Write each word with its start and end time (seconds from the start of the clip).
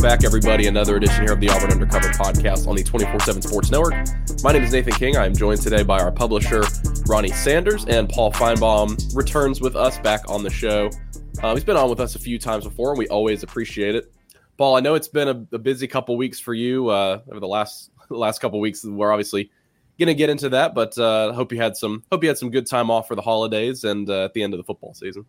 Welcome 0.00 0.18
back, 0.18 0.24
everybody. 0.24 0.66
Another 0.66 0.96
edition 0.96 1.24
here 1.24 1.34
of 1.34 1.40
the 1.40 1.50
Auburn 1.50 1.72
Undercover 1.72 2.08
podcast 2.08 2.66
on 2.66 2.74
the 2.74 2.82
24 2.82 3.20
7 3.20 3.42
Sports 3.42 3.70
Network. 3.70 3.92
My 4.42 4.50
name 4.50 4.62
is 4.62 4.72
Nathan 4.72 4.94
King. 4.94 5.18
I 5.18 5.26
am 5.26 5.36
joined 5.36 5.60
today 5.60 5.82
by 5.82 6.00
our 6.00 6.10
publisher, 6.10 6.62
Ronnie 7.06 7.32
Sanders, 7.32 7.84
and 7.84 8.08
Paul 8.08 8.32
Finebaum 8.32 9.14
returns 9.14 9.60
with 9.60 9.76
us 9.76 9.98
back 9.98 10.22
on 10.26 10.42
the 10.42 10.48
show. 10.48 10.88
Uh, 11.42 11.52
he's 11.52 11.64
been 11.64 11.76
on 11.76 11.90
with 11.90 12.00
us 12.00 12.14
a 12.14 12.18
few 12.18 12.38
times 12.38 12.64
before, 12.64 12.92
and 12.92 12.98
we 12.98 13.08
always 13.08 13.42
appreciate 13.42 13.94
it. 13.94 14.10
Paul, 14.56 14.74
I 14.74 14.80
know 14.80 14.94
it's 14.94 15.08
been 15.08 15.28
a, 15.28 15.46
a 15.54 15.58
busy 15.58 15.86
couple 15.86 16.16
weeks 16.16 16.40
for 16.40 16.54
you 16.54 16.88
uh, 16.88 17.20
over 17.30 17.38
the 17.38 17.46
last 17.46 17.90
last 18.08 18.40
couple 18.40 18.58
weeks. 18.58 18.82
We're 18.82 19.12
obviously 19.12 19.50
going 19.98 20.06
to 20.06 20.14
get 20.14 20.30
into 20.30 20.48
that, 20.48 20.74
but 20.74 20.96
uh, 20.96 21.34
hope 21.34 21.52
you 21.52 21.60
had 21.60 21.76
some 21.76 22.04
hope 22.10 22.22
you 22.22 22.30
had 22.30 22.38
some 22.38 22.50
good 22.50 22.66
time 22.66 22.90
off 22.90 23.06
for 23.06 23.16
the 23.16 23.22
holidays 23.22 23.84
and 23.84 24.08
uh, 24.08 24.24
at 24.24 24.32
the 24.32 24.42
end 24.42 24.54
of 24.54 24.58
the 24.58 24.64
football 24.64 24.94
season. 24.94 25.26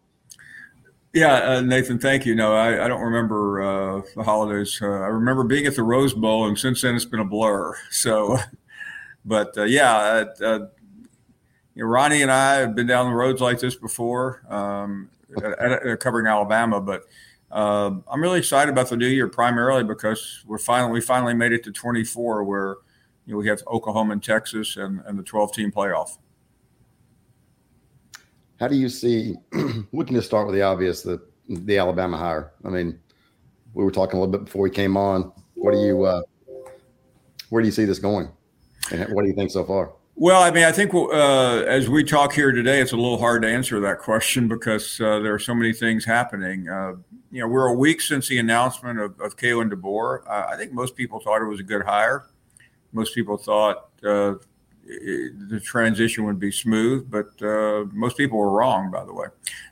Yeah, 1.14 1.34
uh, 1.34 1.62
Nathan, 1.62 2.00
thank 2.00 2.26
you. 2.26 2.36
No, 2.36 2.54
I, 2.54 2.86
I 2.86 2.88
don't 2.88 3.02
remember 3.02 3.62
uh, 3.62 4.02
the 4.16 4.24
holidays. 4.24 4.80
Uh, 4.82 4.88
I 4.88 5.08
remember 5.08 5.44
being 5.44 5.66
at 5.66 5.76
the 5.76 5.84
Rose 5.84 6.14
Bowl, 6.14 6.48
and 6.48 6.58
since 6.58 6.82
then 6.82 6.96
it's 6.96 7.04
been 7.04 7.20
a 7.20 7.26
blur. 7.26 7.76
So, 7.90 8.38
but 9.26 9.58
uh, 9.58 9.64
yeah, 9.64 9.94
uh, 9.94 10.26
uh, 10.44 10.60
you 11.76 11.84
know, 11.84 11.90
Ronnie 11.90 12.22
and 12.22 12.32
I 12.32 12.56
have 12.56 12.76
been 12.76 12.88
down 12.88 13.10
the 13.10 13.16
roads 13.16 13.42
like 13.42 13.60
this 13.60 13.76
before, 13.76 14.42
um, 14.50 15.10
at, 15.44 15.86
at, 15.86 16.00
covering 16.00 16.28
Alabama. 16.28 16.80
But 16.80 17.04
I'm 17.52 18.22
really 18.22 18.40
excited 18.40 18.72
about 18.72 18.90
the 18.90 18.96
new 18.96 19.08
year, 19.08 19.28
primarily 19.28 19.84
because 19.84 20.46
we're 20.48 20.60
finally 20.60 20.94
we 20.94 21.02
finally 21.02 21.34
made 21.34 21.52
it 21.52 21.64
to 21.66 21.74
24, 21.74 22.46
where 22.46 22.78
you 23.26 23.34
know, 23.34 23.38
we 23.38 23.50
have 23.50 23.62
Oklahoma 23.68 24.14
and 24.14 24.24
Texas 24.24 24.78
and, 24.78 25.02
and 25.06 25.20
the 25.20 25.24
12 25.24 25.54
team 25.54 25.72
playoff. 25.74 26.18
How 28.62 28.68
do 28.68 28.76
you 28.76 28.90
see? 28.90 29.34
we 29.92 30.06
can 30.06 30.16
just 30.16 30.28
start 30.28 30.46
with 30.46 30.54
the 30.54 30.62
obvious, 30.62 31.02
the 31.02 31.20
the 31.50 31.80
Alabama 31.80 32.16
hire. 32.16 32.52
I 32.64 32.70
mean, 32.70 33.00
we 33.74 33.84
were 33.84 33.90
talking 33.90 34.18
a 34.18 34.22
little 34.22 34.32
bit 34.32 34.46
before 34.46 34.62
we 34.62 34.70
came 34.70 34.96
on. 34.96 35.34
What 35.56 35.72
do 35.72 35.80
you? 35.80 36.04
Uh, 36.04 36.22
where 37.50 37.64
do 37.64 37.68
you 37.68 37.72
see 37.72 37.86
this 37.86 37.98
going? 37.98 38.30
And 38.92 39.12
what 39.16 39.24
do 39.24 39.30
you 39.30 39.34
think 39.34 39.50
so 39.50 39.66
far? 39.66 39.94
Well, 40.14 40.44
I 40.44 40.52
mean, 40.52 40.64
I 40.64 40.72
think 40.72 40.94
uh, 40.94 41.64
as 41.64 41.90
we 41.90 42.04
talk 42.04 42.34
here 42.34 42.52
today, 42.52 42.82
it's 42.82 42.92
a 42.92 42.98
little 42.98 43.18
hard 43.18 43.42
to 43.42 43.50
answer 43.50 43.80
that 43.80 43.98
question 43.98 44.48
because 44.48 45.02
uh, 45.02 45.18
there 45.20 45.34
are 45.34 45.40
so 45.40 45.56
many 45.56 45.74
things 45.74 46.06
happening. 46.06 46.70
Uh, 46.70 46.98
you 47.32 47.42
know, 47.42 47.48
we're 47.48 47.66
a 47.66 47.74
week 47.74 48.00
since 48.00 48.28
the 48.28 48.38
announcement 48.38 49.00
of, 49.00 49.20
of 49.20 49.38
Kalen 49.38 49.74
DeBoer. 49.74 50.22
Uh, 50.28 50.50
I 50.52 50.56
think 50.56 50.72
most 50.72 50.96
people 50.96 51.20
thought 51.20 51.42
it 51.42 51.46
was 51.46 51.60
a 51.60 51.64
good 51.64 51.82
hire. 51.84 52.28
Most 52.94 53.16
people 53.16 53.38
thought 53.38 53.90
the 54.86 55.62
transition 55.64 56.26
would 56.26 56.40
be 56.40 56.52
smooth, 56.52 57.10
but 57.10 57.42
uh, 57.42 57.86
most 57.92 58.18
people 58.18 58.38
were 58.38 58.52
wrong, 58.52 58.92
by 58.92 59.04
the 59.06 59.14
way. 59.14 59.28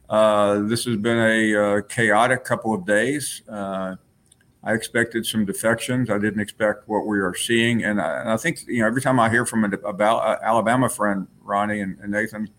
Uh, 0.09 0.59
this 0.61 0.85
has 0.85 0.97
been 0.97 1.17
a 1.17 1.55
uh, 1.55 1.81
chaotic 1.83 2.43
couple 2.43 2.73
of 2.73 2.85
days. 2.85 3.41
Uh, 3.49 3.95
I 4.63 4.73
expected 4.73 5.25
some 5.25 5.45
defections. 5.45 6.09
I 6.09 6.17
didn't 6.17 6.41
expect 6.41 6.87
what 6.87 7.05
we 7.05 7.19
are 7.19 7.33
seeing, 7.33 7.83
and 7.83 8.01
I, 8.01 8.21
and 8.21 8.29
I 8.29 8.37
think 8.37 8.65
you 8.67 8.81
know 8.81 8.87
every 8.87 9.01
time 9.01 9.19
I 9.19 9.29
hear 9.29 9.45
from 9.45 9.63
an 9.63 9.73
about 9.85 10.43
Alabama 10.43 10.89
friend 10.89 11.27
Ronnie 11.41 11.79
and, 11.79 11.97
and, 11.99 12.11
Nathan, 12.11 12.49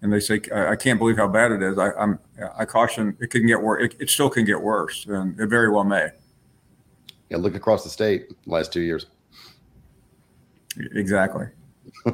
and 0.00 0.12
they 0.12 0.20
say 0.20 0.40
I 0.54 0.76
can't 0.76 0.98
believe 0.98 1.18
how 1.18 1.28
bad 1.28 1.52
it 1.52 1.62
is. 1.62 1.76
I, 1.76 1.90
am 1.98 2.18
I 2.56 2.64
caution 2.64 3.16
it 3.20 3.30
can 3.30 3.46
get 3.46 3.60
worse. 3.60 3.84
It, 3.84 3.96
it 4.00 4.10
still 4.10 4.30
can 4.30 4.46
get 4.46 4.60
worse, 4.62 5.04
and 5.06 5.38
it 5.38 5.48
very 5.48 5.70
well 5.70 5.84
may. 5.84 6.08
Yeah, 7.28 7.36
look 7.36 7.54
across 7.54 7.84
the 7.84 7.90
state 7.90 8.28
last 8.46 8.72
two 8.72 8.80
years. 8.80 9.06
Exactly. 10.92 11.46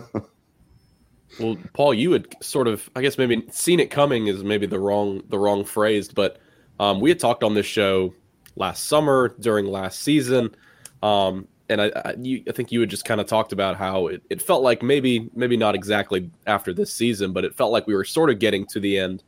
well, 1.40 1.56
Paul, 1.72 1.94
you 1.94 2.12
had 2.12 2.34
sort 2.42 2.68
of, 2.68 2.88
I 2.96 3.02
guess, 3.02 3.18
maybe 3.18 3.46
seen 3.50 3.80
it 3.80 3.90
coming 3.90 4.26
is 4.26 4.44
maybe 4.44 4.66
the 4.66 4.78
wrong 4.78 5.22
the 5.28 5.38
wrong 5.38 5.64
phrase, 5.64 6.08
but 6.08 6.38
um, 6.80 7.00
we 7.00 7.10
had 7.10 7.18
talked 7.18 7.42
on 7.42 7.54
this 7.54 7.66
show 7.66 8.14
last 8.56 8.84
summer 8.84 9.34
during 9.40 9.66
last 9.66 10.00
season, 10.00 10.54
um, 11.02 11.48
and 11.68 11.80
I, 11.80 11.92
I, 11.94 12.14
you, 12.20 12.42
I, 12.48 12.52
think 12.52 12.70
you 12.70 12.80
had 12.80 12.90
just 12.90 13.04
kind 13.04 13.20
of 13.20 13.26
talked 13.26 13.52
about 13.52 13.76
how 13.76 14.06
it, 14.06 14.22
it 14.30 14.40
felt 14.40 14.62
like 14.62 14.82
maybe 14.82 15.30
maybe 15.34 15.56
not 15.56 15.74
exactly 15.74 16.30
after 16.46 16.72
this 16.72 16.92
season, 16.92 17.32
but 17.32 17.44
it 17.44 17.54
felt 17.54 17.72
like 17.72 17.86
we 17.86 17.94
were 17.94 18.04
sort 18.04 18.30
of 18.30 18.38
getting 18.38 18.66
to 18.66 18.80
the 18.80 18.98
end 18.98 19.22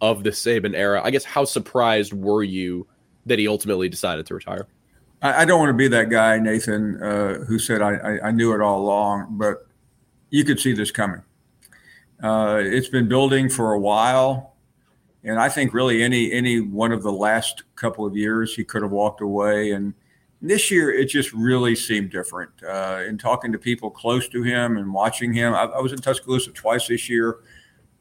of 0.00 0.24
the 0.24 0.30
Saban 0.30 0.74
era. 0.74 1.00
I 1.02 1.10
guess 1.10 1.24
how 1.24 1.44
surprised 1.44 2.12
were 2.12 2.42
you 2.42 2.86
that 3.26 3.38
he 3.38 3.48
ultimately 3.48 3.88
decided 3.88 4.26
to 4.26 4.34
retire? 4.34 4.66
I, 5.22 5.42
I 5.42 5.44
don't 5.44 5.58
want 5.58 5.70
to 5.70 5.74
be 5.74 5.88
that 5.88 6.10
guy, 6.10 6.38
Nathan, 6.38 7.02
uh, 7.02 7.34
who 7.44 7.58
said 7.58 7.80
I, 7.80 8.18
I, 8.22 8.30
knew 8.32 8.52
it 8.52 8.60
all 8.60 8.80
along, 8.80 9.28
but 9.38 9.66
you 10.32 10.44
could 10.44 10.58
see 10.58 10.72
this 10.72 10.90
coming. 10.90 11.22
Uh, 12.22 12.60
it's 12.64 12.88
been 12.88 13.06
building 13.06 13.48
for 13.48 13.74
a 13.74 13.78
while, 13.78 14.56
and 15.22 15.38
I 15.38 15.48
think 15.48 15.74
really 15.74 16.02
any 16.02 16.32
any 16.32 16.60
one 16.60 16.90
of 16.90 17.02
the 17.02 17.12
last 17.12 17.62
couple 17.76 18.06
of 18.06 18.16
years 18.16 18.54
he 18.54 18.64
could 18.64 18.82
have 18.82 18.90
walked 18.90 19.20
away. 19.20 19.72
And 19.72 19.92
this 20.40 20.70
year 20.70 20.90
it 20.90 21.06
just 21.06 21.32
really 21.34 21.76
seemed 21.76 22.10
different. 22.10 22.50
Uh, 22.66 23.02
in 23.06 23.18
talking 23.18 23.52
to 23.52 23.58
people 23.58 23.90
close 23.90 24.26
to 24.28 24.42
him 24.42 24.78
and 24.78 24.92
watching 24.92 25.34
him, 25.34 25.52
I, 25.52 25.64
I 25.64 25.80
was 25.80 25.92
in 25.92 25.98
Tuscaloosa 25.98 26.50
twice 26.52 26.88
this 26.88 27.10
year. 27.10 27.40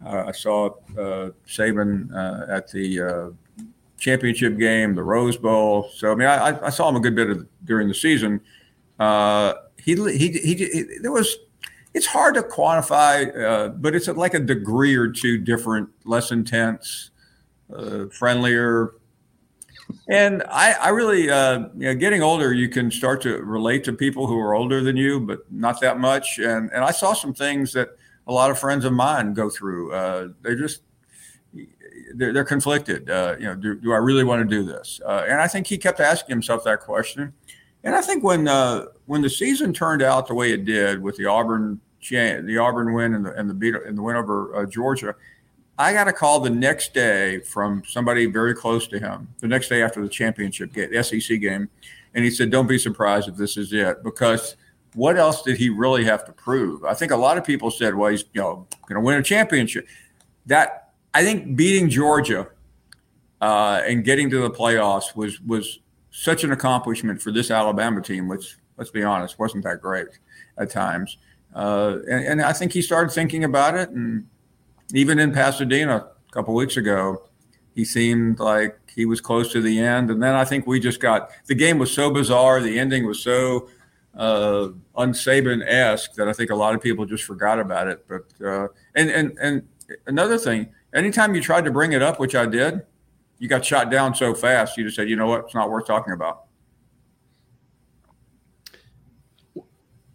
Uh, 0.04 0.24
I 0.28 0.32
saw 0.32 0.68
uh, 0.98 1.32
Saban 1.46 2.14
uh, 2.16 2.52
at 2.52 2.72
the 2.72 3.02
uh, 3.02 3.64
championship 3.98 4.58
game, 4.58 4.96
the 4.96 5.04
Rose 5.04 5.36
Bowl. 5.36 5.90
So 5.96 6.14
I 6.14 6.16
mean, 6.16 6.30
I, 6.30 6.58
I 6.68 6.70
saw 6.70 6.88
him 6.88 6.96
a 6.96 7.02
good 7.02 7.16
bit 7.16 7.30
of, 7.30 7.46
during 7.66 7.90
the 7.90 7.94
season. 7.94 8.40
Uh, 9.00 9.54
he, 9.78 9.96
he, 9.96 10.30
he, 10.32 10.54
he, 10.56 10.98
there 11.02 11.12
was 11.12 11.36
it's 11.94 12.06
hard 12.06 12.36
to 12.36 12.42
quantify, 12.42 13.36
uh, 13.44 13.70
but 13.70 13.96
it's 13.96 14.08
like 14.08 14.34
a 14.34 14.40
degree 14.40 14.96
or 14.96 15.10
two 15.10 15.38
different, 15.38 15.90
less 16.06 16.32
intense, 16.32 17.12
uh, 17.76 18.06
friendlier. 18.08 18.96
And 20.08 20.44
I, 20.50 20.74
I 20.74 20.90
really, 20.90 21.30
uh, 21.30 21.60
you 21.76 21.88
know, 21.88 21.96
getting 21.96 22.22
older, 22.22 22.54
you 22.54 22.70
can 22.70 22.90
start 22.92 23.22
to 23.24 23.38
relate 23.42 23.84
to 23.86 23.94
people 23.94 24.26
who 24.26 24.40
are 24.40 24.54
older 24.54 24.82
than 24.82 24.96
you, 24.96 25.20
but 25.20 25.40
not 25.52 25.82
that 25.82 26.00
much. 26.00 26.40
And 26.40 26.72
and 26.72 26.84
I 26.84 26.92
saw 26.92 27.14
some 27.14 27.34
things 27.34 27.74
that 27.74 27.90
a 28.28 28.32
lot 28.32 28.52
of 28.52 28.58
friends 28.58 28.86
of 28.86 28.94
mine 28.94 29.34
go 29.34 29.50
through. 29.50 29.92
Uh, 29.92 30.30
they 30.42 30.56
just 30.56 30.84
they're, 32.16 32.34
they're 32.34 32.46
conflicted. 32.46 33.10
Uh, 33.10 33.36
you 33.38 33.46
know, 33.46 33.56
do, 33.56 33.76
do 33.76 33.92
I 33.92 33.98
really 33.98 34.24
want 34.24 34.48
to 34.48 34.56
do 34.56 34.64
this? 34.64 35.02
Uh, 35.06 35.26
and 35.28 35.42
I 35.42 35.48
think 35.48 35.68
he 35.68 35.78
kept 35.78 36.00
asking 36.00 36.34
himself 36.34 36.64
that 36.64 36.80
question. 36.82 37.34
And 37.84 37.96
I 37.96 38.02
think 38.02 38.24
when 38.24 38.48
uh, 38.48 38.86
when 39.06 39.22
the 39.22 39.30
season 39.30 39.74
turned 39.74 40.02
out 40.02 40.28
the 40.28 40.36
way 40.36 40.52
it 40.52 40.66
did 40.66 41.02
with 41.02 41.18
the 41.18 41.26
Auburn 41.26 41.80
the 42.10 42.58
Auburn 42.60 42.94
win 42.94 43.14
and 43.14 43.26
the 43.26 43.34
and 43.34 43.50
the 43.50 43.54
beat 43.54 43.76
and 43.76 43.98
the 43.98 44.02
win 44.02 44.16
over 44.16 44.56
uh, 44.56 44.66
Georgia, 44.66 45.16
I 45.78 45.94
got 45.94 46.08
a 46.08 46.14
call 46.14 46.40
the 46.40 46.50
next 46.50 46.94
day 46.94 47.40
from 47.40 47.84
somebody 47.88 48.26
very 48.26 48.54
close 48.54 48.88
to 48.88 49.00
him. 49.00 49.28
The 49.40 49.48
next 49.48 49.70
day 49.70 49.82
after 49.82 50.02
the 50.02 50.10
championship 50.10 50.74
game, 50.74 50.92
the 50.92 51.04
SEC 51.04 51.40
game, 51.40 51.70
and 52.14 52.24
he 52.24 52.32
said, 52.32 52.52
"Don't 52.52 52.68
be 52.68 52.78
surprised 52.78 53.28
if 53.28 53.36
this 53.36 53.58
is 53.58 53.74
it," 53.74 54.04
because 54.04 54.56
what 54.94 55.18
else 55.18 55.42
did 55.42 55.58
he 55.58 55.70
really 55.70 56.04
have 56.04 56.26
to 56.26 56.34
prove? 56.34 56.84
I 56.84 56.94
think 56.94 57.12
a 57.12 57.18
lot 57.18 57.38
of 57.38 57.44
people 57.44 57.72
said, 57.72 57.96
"Well, 57.96 58.12
he's 58.12 58.26
you 58.34 58.42
know 58.42 58.68
going 58.88 59.02
to 59.02 59.06
win 59.06 59.18
a 59.18 59.24
championship." 59.24 59.88
That 60.46 60.92
I 61.14 61.24
think 61.24 61.56
beating 61.56 61.90
Georgia 61.90 62.48
uh, 63.42 63.82
and 63.86 64.04
getting 64.04 64.30
to 64.30 64.42
the 64.42 64.52
playoffs 64.52 65.16
was 65.16 65.42
was 65.42 65.80
such 66.12 66.44
an 66.44 66.52
accomplishment 66.52 67.22
for 67.22 67.32
this 67.32 67.50
Alabama 67.50 68.02
team, 68.02 68.28
which, 68.28 68.58
let's 68.78 68.92
be 68.92 69.04
honest, 69.04 69.40
wasn't 69.40 69.64
that 69.64 69.82
great 69.82 70.08
at 70.58 70.70
times. 70.70 71.18
Uh, 71.56 71.98
and, 72.10 72.26
and, 72.26 72.42
I 72.42 72.54
think 72.54 72.72
he 72.72 72.82
started 72.82 73.12
thinking 73.12 73.44
about 73.44 73.76
it. 73.76 73.90
And 73.90 74.28
even 74.94 75.20
in 75.20 75.34
Pasadena 75.34 75.98
a 75.98 76.32
couple 76.32 76.54
weeks 76.54 76.78
ago, 76.78 77.24
he 77.76 77.84
seemed 77.84 78.40
like 78.40 78.78
he 78.94 79.06
was 79.06 79.20
close 79.20 79.52
to 79.54 79.62
the 79.62 79.80
end. 79.80 80.10
And 80.10 80.22
then 80.22 80.36
I 80.36 80.46
think 80.46 80.68
we 80.68 80.80
just 80.80 81.00
got 81.00 81.30
the 81.48 81.56
game 81.56 81.78
was 81.78 81.92
so 81.92 82.10
bizarre, 82.10 82.62
the 82.62 82.80
ending 82.80 83.06
was 83.06 83.22
so 83.22 83.70
uh, 84.16 84.70
unsaban 84.98 85.66
esque 85.66 86.14
that 86.14 86.28
I 86.28 86.34
think 86.34 86.52
a 86.52 86.56
lot 86.56 86.76
of 86.76 86.82
people 86.82 87.06
just 87.06 87.24
forgot 87.24 87.60
about 87.60 87.88
it. 87.88 88.06
But 88.08 88.46
uh, 88.46 88.68
and 88.96 89.10
and 89.10 89.38
and 89.42 89.64
another 90.08 90.38
thing, 90.38 90.70
anytime 90.94 91.36
you 91.36 91.42
tried 91.42 91.66
to 91.66 91.72
bring 91.72 91.94
it 91.94 92.02
up, 92.02 92.20
which 92.20 92.36
I 92.36 92.46
did, 92.46 92.82
you 93.42 93.50
got 93.50 93.66
shot 93.66 93.90
down 93.90 94.14
so 94.14 94.34
fast. 94.34 94.78
You 94.78 94.86
just 94.86 94.96
said, 94.96 95.10
you 95.10 95.18
know 95.18 95.28
what, 95.28 95.46
it's 95.46 95.56
not 95.56 95.70
worth 95.70 95.88
talking 95.88 96.14
about. 96.14 96.44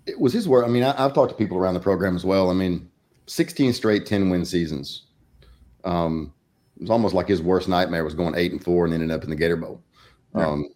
it 0.06 0.20
was 0.20 0.32
his 0.32 0.48
word. 0.48 0.64
I 0.64 0.68
mean, 0.68 0.82
I, 0.82 0.96
have 0.96 1.12
talked 1.12 1.30
to 1.30 1.36
people 1.36 1.58
around 1.58 1.74
the 1.74 1.80
program 1.80 2.14
as 2.14 2.24
well. 2.24 2.50
I 2.50 2.54
mean, 2.54 2.88
16 3.26 3.72
straight 3.72 4.06
10 4.06 4.30
win 4.30 4.44
seasons. 4.44 5.02
Um, 5.84 6.32
it 6.76 6.82
was 6.82 6.90
almost 6.90 7.14
like 7.14 7.28
his 7.28 7.42
worst 7.42 7.68
nightmare 7.68 8.04
was 8.04 8.14
going 8.14 8.34
eight 8.36 8.52
and 8.52 8.62
four 8.62 8.84
and 8.84 8.94
ended 8.94 9.10
up 9.10 9.24
in 9.24 9.30
the 9.30 9.36
Gator 9.36 9.56
Bowl. 9.56 9.82
Um, 10.34 10.68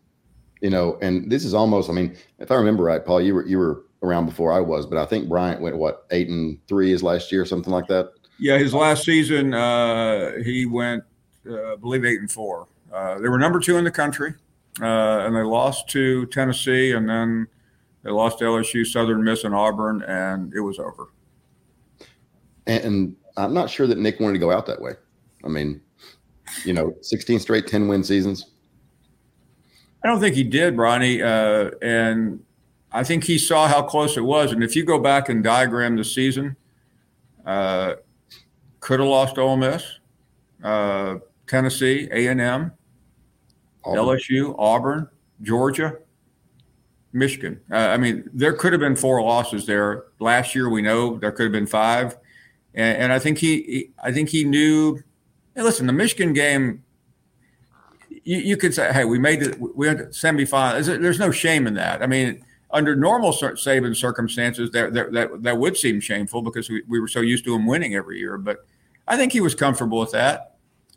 you 0.61 0.71
know, 0.71 0.99
and 1.03 1.31
this 1.31 1.45
is 1.45 1.53
almost. 1.53 1.91
I 1.91 1.93
mean, 1.93 2.17
if 2.39 2.51
I 2.51 2.55
remember 2.55 2.83
right, 2.83 3.05
Paul, 3.05 3.21
you 3.21 3.35
were 3.35 3.47
you 3.47 3.59
were 3.59 3.85
around 4.03 4.25
before 4.25 4.53
I 4.53 4.61
was, 4.61 4.87
but 4.87 4.97
I 4.97 5.05
think 5.05 5.29
Bryant 5.29 5.61
went 5.61 5.77
what 5.77 6.07
eight 6.11 6.29
and 6.29 6.59
three 6.67 6.93
is 6.93 7.03
last 7.03 7.31
year, 7.31 7.45
something 7.45 7.73
like 7.73 7.87
that. 7.89 8.13
Yeah, 8.39 8.57
his 8.57 8.73
last 8.73 9.05
season, 9.05 9.53
uh, 9.53 10.33
he 10.43 10.65
went, 10.65 11.05
I 11.47 11.77
believe, 11.77 12.05
eight 12.05 12.21
and 12.21 12.31
four. 12.31 12.69
Uh, 12.93 13.19
they 13.19 13.29
were 13.29 13.39
number 13.39 13.61
two 13.61 13.77
in 13.77 13.85
the 13.85 13.91
country, 13.91 14.35
uh, 14.81 15.25
and 15.25 15.35
they 15.35 15.43
lost 15.43 15.89
to 15.91 16.27
Tennessee, 16.27 16.93
and 16.93 17.09
then 17.09 17.47
they 18.03 18.11
lost 18.11 18.39
to 18.39 18.45
LSU, 18.45 18.87
Southern 18.87 19.23
Miss, 19.23 19.45
and 19.45 19.55
Auburn, 19.55 20.03
and 20.03 20.53
it 20.55 20.61
was 20.61 20.79
over. 20.79 21.09
And, 22.67 22.85
and 22.85 23.17
I'm 23.37 23.55
not 23.55 23.71
sure 23.71 23.87
that 23.87 23.99
Nick 23.99 24.21
wanted 24.21 24.35
to 24.35 24.39
go 24.39 24.51
out 24.51 24.67
that 24.67 24.81
way. 24.81 24.93
I 25.45 25.49
mean, 25.49 25.81
you 26.65 26.73
know, 26.73 26.95
16 27.01 27.41
straight 27.41 27.67
10 27.67 27.89
win 27.89 28.05
seasons. 28.05 28.51
I 30.03 30.09
don't 30.09 30.21
think 30.21 30.35
he 30.35 30.45
did, 30.45 30.77
Ronnie. 30.77 31.23
Uh, 31.23 31.71
and 31.83 32.43
I 32.93 33.05
think 33.05 33.25
he 33.25 33.39
saw 33.39 33.69
how 33.69 33.83
close 33.83 34.17
it 34.17 34.25
was. 34.25 34.53
And 34.53 34.65
if 34.65 34.75
you 34.75 34.85
go 34.85 34.99
back 34.99 35.29
and 35.29 35.45
diagram 35.45 35.97
the 35.97 36.05
season, 36.05 36.57
uh, 37.45 37.95
could 38.81 39.01
have 39.01 39.09
lost 39.09 39.39
Ole 39.39 39.57
Miss, 39.57 39.85
uh, 40.65 41.17
Tennessee, 41.51 42.09
A 42.13 42.29
and 42.29 42.41
M, 42.41 42.73
LSU, 43.85 44.55
Auburn, 44.57 45.09
Georgia, 45.43 45.97
Michigan. 47.13 47.61
Uh, 47.71 47.77
I 47.77 47.97
mean, 47.97 48.31
there 48.33 48.53
could 48.53 48.73
have 48.73 48.81
been 48.81 48.95
four 48.95 49.21
losses 49.21 49.67
there 49.67 50.05
last 50.21 50.55
year. 50.55 50.71
We 50.71 50.81
know 50.81 51.19
there 51.19 51.33
could 51.33 51.43
have 51.43 51.53
been 51.53 51.67
five, 51.67 52.17
and, 52.75 53.03
and 53.03 53.13
I 53.13 53.19
think 53.19 53.39
he, 53.39 53.63
he, 53.63 53.91
I 54.03 54.13
think 54.13 54.29
he 54.29 54.45
knew. 54.45 55.03
Hey, 55.57 55.63
listen, 55.63 55.89
the 55.89 55.93
Michigan 55.93 56.33
game. 56.33 56.85
You, 58.23 58.39
you 58.39 58.57
could 58.57 58.73
say, 58.73 58.93
"Hey, 58.93 59.05
we 59.05 59.19
made 59.19 59.43
it. 59.43 59.59
We 59.59 59.89
went 59.89 59.99
to 59.99 60.05
semifinal." 60.07 61.01
There's 61.01 61.19
no 61.19 61.33
shame 61.33 61.67
in 61.67 61.75
that. 61.75 62.01
I 62.01 62.07
mean, 62.07 62.45
under 62.71 62.95
normal 62.95 63.33
Saban 63.33 63.97
circumstances, 63.97 64.71
that 64.71 64.93
that 64.95 65.43
that 65.43 65.59
would 65.59 65.77
seem 65.77 65.99
shameful 65.99 66.43
because 66.43 66.71
we, 66.71 66.83
we 66.87 67.01
were 67.01 67.09
so 67.09 67.21
used 67.21 67.45
to 67.47 67.55
him 67.57 67.67
winning 67.67 67.97
every 67.97 68.21
year. 68.21 68.39
But 68.39 68.67
I 69.09 69.17
think 69.17 69.33
he 69.33 69.41
was 69.41 69.57
comfortable 69.57 69.99
with 69.99 70.13
that, 70.13 70.50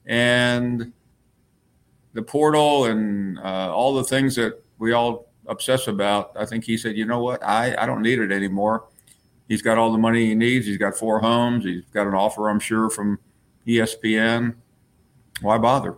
and 0.06 0.92
the 2.14 2.22
portal 2.22 2.86
and 2.86 3.40
uh, 3.40 3.74
all 3.74 3.94
the 3.94 4.04
things 4.04 4.36
that 4.36 4.62
we 4.78 4.92
all 4.92 5.28
obsess 5.48 5.88
about. 5.88 6.32
I 6.36 6.46
think 6.46 6.64
he 6.64 6.78
said, 6.78 6.96
you 6.96 7.06
know 7.06 7.20
what, 7.20 7.44
I 7.44 7.76
I 7.78 7.86
don't 7.86 8.02
need 8.02 8.20
it 8.20 8.32
anymore. 8.32 8.86
He's 9.48 9.62
got 9.62 9.78
all 9.78 9.92
the 9.92 9.98
money 9.98 10.28
he 10.28 10.36
needs. 10.36 10.66
He's 10.66 10.78
got 10.78 10.98
four 10.98 11.20
homes. 11.20 11.66
He's 11.66 11.84
got 11.94 12.08
an 12.08 12.14
offer, 12.14 12.50
I'm 12.50 12.60
sure, 12.60 12.90
from 12.90 13.20
ESPN. 13.68 14.56
Why 15.42 15.58
bother? 15.58 15.96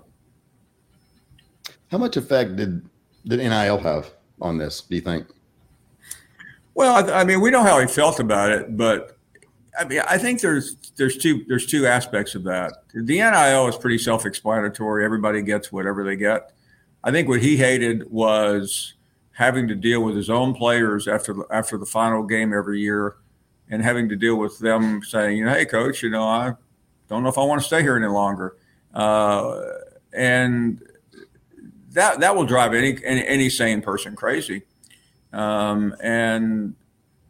How 1.92 1.98
much 1.98 2.18
effect 2.18 2.56
did 2.56 2.82
did 3.26 3.40
NIL 3.40 3.78
have 3.78 4.12
on 4.42 4.58
this? 4.58 4.82
Do 4.82 4.96
you 4.96 5.02
think? 5.02 5.28
Well, 6.74 6.96
I, 6.96 7.22
I, 7.22 7.24
mean, 7.24 7.40
we 7.40 7.52
know 7.52 7.64
how 7.64 7.80
he 7.80 7.88
felt 7.88 8.20
about 8.20 8.52
it, 8.52 8.76
but 8.76 9.15
I 9.78 9.86
mean, 9.86 10.02
I 10.08 10.18
think 10.18 10.42
there's 10.42 10.76
there's 10.96 11.18
two 11.18 11.46
there's 11.48 11.66
two 11.66 11.86
aspects 11.86 12.36
of 12.36 12.44
that. 12.44 12.84
The 12.94 13.20
NIL 13.20 13.68
is 13.68 13.76
pretty 13.76 13.98
self-explanatory. 13.98 15.04
Everybody 15.04 15.42
gets 15.42 15.72
whatever 15.72 16.04
they 16.04 16.16
get. 16.16 16.54
I 17.04 17.12
think 17.12 17.28
what 17.28 17.42
he 17.42 17.58
hated 17.58 18.10
was 18.12 18.94
having 19.32 19.68
to 19.68 19.76
deal 19.76 20.02
with 20.02 20.16
his 20.16 20.30
own 20.30 20.54
players 20.54 21.08
after 21.08 21.34
the, 21.34 21.46
after 21.52 21.78
the 21.78 21.86
final 21.86 22.24
game 22.24 22.54
every 22.54 22.80
year, 22.80 23.18
and 23.70 23.84
having 23.84 24.10
to 24.10 24.16
deal 24.16 24.38
with 24.38 24.60
them 24.60 25.02
saying, 25.04 25.38
you 25.38 25.46
know, 25.46 25.52
hey, 25.52 25.66
coach, 25.66 26.02
you 26.02 26.10
know, 26.10 26.24
I 26.24 26.54
don't 27.08 27.22
know 27.24 27.30
if 27.30 27.38
I 27.38 27.44
want 27.44 27.62
to 27.62 27.68
stay 27.68 27.82
here 27.82 27.96
any 27.96 28.08
longer, 28.08 28.56
uh, 28.94 29.62
and 30.14 30.82
that 31.92 32.20
that 32.20 32.36
will 32.36 32.46
drive 32.46 32.74
any 32.74 32.98
any, 33.04 33.26
any 33.28 33.50
sane 33.50 33.82
person 33.82 34.16
crazy 34.16 34.64
um, 35.36 35.94
and 36.02 36.76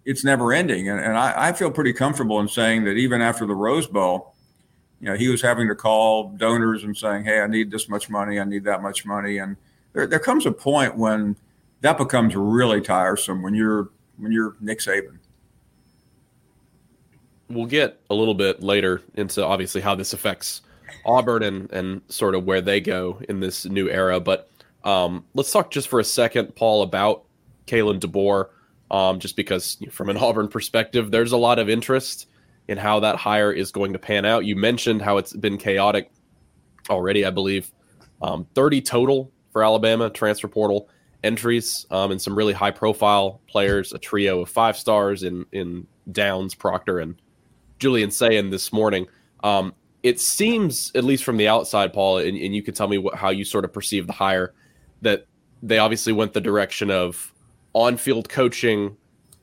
it's 0.05 0.23
never 0.23 0.53
ending. 0.53 0.89
And, 0.89 0.99
and 0.99 1.17
I, 1.17 1.49
I, 1.49 1.53
feel 1.53 1.71
pretty 1.71 1.93
comfortable 1.93 2.39
in 2.39 2.47
saying 2.47 2.83
that 2.85 2.91
even 2.91 3.21
after 3.21 3.45
the 3.45 3.55
Rose 3.55 3.87
Bowl, 3.87 4.35
you 5.01 5.07
know, 5.07 5.15
he 5.15 5.27
was 5.27 5.41
having 5.41 5.67
to 5.67 5.75
call 5.75 6.29
donors 6.37 6.83
and 6.83 6.95
saying, 6.95 7.25
"Hey, 7.25 7.41
I 7.41 7.47
need 7.47 7.69
this 7.69 7.89
much 7.89 8.09
money. 8.09 8.39
I 8.39 8.43
need 8.43 8.63
that 8.63 8.81
much 8.81 9.05
money." 9.05 9.39
And 9.39 9.57
there, 9.93 10.07
there 10.07 10.19
comes 10.19 10.45
a 10.45 10.51
point 10.51 10.95
when 10.95 11.35
that 11.81 11.97
becomes 11.97 12.35
really 12.35 12.81
tiresome 12.81 13.41
when 13.41 13.53
you're 13.53 13.89
when 14.17 14.31
you're 14.31 14.55
Nick 14.61 14.79
Saban. 14.79 15.17
We'll 17.49 17.67
get 17.67 17.99
a 18.09 18.15
little 18.15 18.33
bit 18.33 18.63
later 18.63 19.01
into 19.15 19.45
obviously 19.45 19.81
how 19.81 19.95
this 19.95 20.13
affects 20.13 20.61
Auburn 21.05 21.43
and 21.43 21.71
and 21.71 22.01
sort 22.07 22.33
of 22.33 22.45
where 22.45 22.61
they 22.61 22.79
go 22.79 23.19
in 23.27 23.39
this 23.39 23.65
new 23.65 23.89
era, 23.89 24.19
but 24.19 24.49
um, 24.85 25.25
let's 25.33 25.51
talk 25.51 25.71
just 25.71 25.87
for 25.87 25.99
a 25.99 26.03
second, 26.03 26.55
Paul, 26.55 26.83
about 26.83 27.23
Kalen 27.65 27.99
DeBoer, 27.99 28.49
um, 28.91 29.19
just 29.19 29.35
because 29.35 29.77
from 29.91 30.09
an 30.09 30.17
Auburn 30.21 30.47
perspective, 30.47 31.11
there's 31.11 31.31
a 31.31 31.37
lot 31.37 31.59
of 31.59 31.69
interest 31.69 32.27
in 32.67 32.77
how 32.77 32.99
that 32.99 33.15
hire 33.15 33.51
is 33.51 33.71
going 33.71 33.93
to 33.93 33.99
pan 33.99 34.25
out. 34.25 34.45
You 34.45 34.55
mentioned 34.55 35.01
how 35.01 35.17
it's 35.17 35.33
been 35.33 35.57
chaotic 35.57 36.11
already, 36.89 37.25
I 37.25 37.29
believe. 37.29 37.71
Um, 38.21 38.47
30 38.55 38.81
total 38.81 39.31
for 39.51 39.63
Alabama 39.63 40.09
transfer 40.09 40.47
portal 40.47 40.89
entries 41.23 41.85
um, 41.91 42.11
and 42.11 42.21
some 42.21 42.35
really 42.35 42.53
high 42.53 42.71
profile 42.71 43.41
players, 43.47 43.93
a 43.93 43.97
trio 43.97 44.41
of 44.41 44.49
five 44.49 44.77
stars 44.77 45.23
in, 45.23 45.45
in 45.51 45.87
Downs, 46.11 46.55
Proctor, 46.55 46.99
and 46.99 47.15
Julian 47.79 48.11
Sayin 48.11 48.49
this 48.49 48.71
morning. 48.71 49.07
Um, 49.43 49.73
it 50.03 50.19
seems, 50.19 50.91
at 50.95 51.03
least 51.03 51.23
from 51.23 51.37
the 51.37 51.47
outside, 51.47 51.91
Paul, 51.91 52.19
and, 52.19 52.37
and 52.37 52.55
you 52.55 52.61
could 52.61 52.75
tell 52.75 52.87
me 52.87 52.97
what, 52.97 53.15
how 53.15 53.29
you 53.29 53.43
sort 53.43 53.65
of 53.65 53.73
perceive 53.73 54.07
the 54.07 54.13
hire, 54.13 54.53
that 55.01 55.25
they 55.63 55.79
obviously 55.79 56.13
went 56.13 56.33
the 56.33 56.41
direction 56.41 56.91
of 56.91 57.33
on 57.75 57.97
field 57.97 58.29
coaching 58.29 58.95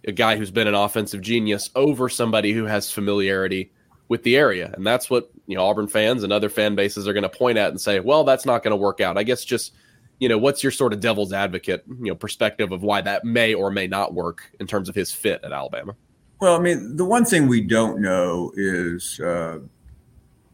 a 0.06 0.12
guy 0.12 0.36
who's 0.36 0.50
been 0.50 0.66
an 0.66 0.74
offensive 0.74 1.20
genius 1.20 1.70
over 1.76 2.08
somebody 2.08 2.52
who 2.52 2.64
has 2.64 2.90
familiarity 2.90 3.70
with 4.08 4.22
the 4.24 4.36
area. 4.36 4.72
And 4.74 4.86
that's 4.86 5.08
what, 5.08 5.30
you 5.46 5.54
know, 5.54 5.64
Auburn 5.64 5.86
fans 5.86 6.24
and 6.24 6.32
other 6.32 6.48
fan 6.48 6.74
bases 6.74 7.06
are 7.06 7.12
going 7.12 7.22
to 7.22 7.28
point 7.28 7.58
at 7.58 7.70
and 7.70 7.80
say, 7.80 8.00
well, 8.00 8.24
that's 8.24 8.44
not 8.44 8.62
going 8.62 8.72
to 8.72 8.76
work 8.76 9.00
out. 9.00 9.16
I 9.16 9.22
guess 9.22 9.44
just, 9.44 9.74
you 10.18 10.28
know, 10.28 10.38
what's 10.38 10.62
your 10.62 10.72
sort 10.72 10.92
of 10.92 11.00
devil's 11.00 11.32
advocate, 11.32 11.84
you 11.86 12.06
know, 12.06 12.14
perspective 12.14 12.72
of 12.72 12.82
why 12.82 13.02
that 13.02 13.24
may 13.24 13.54
or 13.54 13.70
may 13.70 13.86
not 13.86 14.14
work 14.14 14.50
in 14.58 14.66
terms 14.66 14.88
of 14.88 14.94
his 14.94 15.12
fit 15.12 15.40
at 15.44 15.52
Alabama? 15.52 15.94
Well, 16.40 16.56
I 16.56 16.58
mean, 16.58 16.96
the 16.96 17.04
one 17.04 17.24
thing 17.24 17.46
we 17.46 17.60
don't 17.60 18.00
know 18.00 18.50
is 18.56 19.20
uh, 19.20 19.58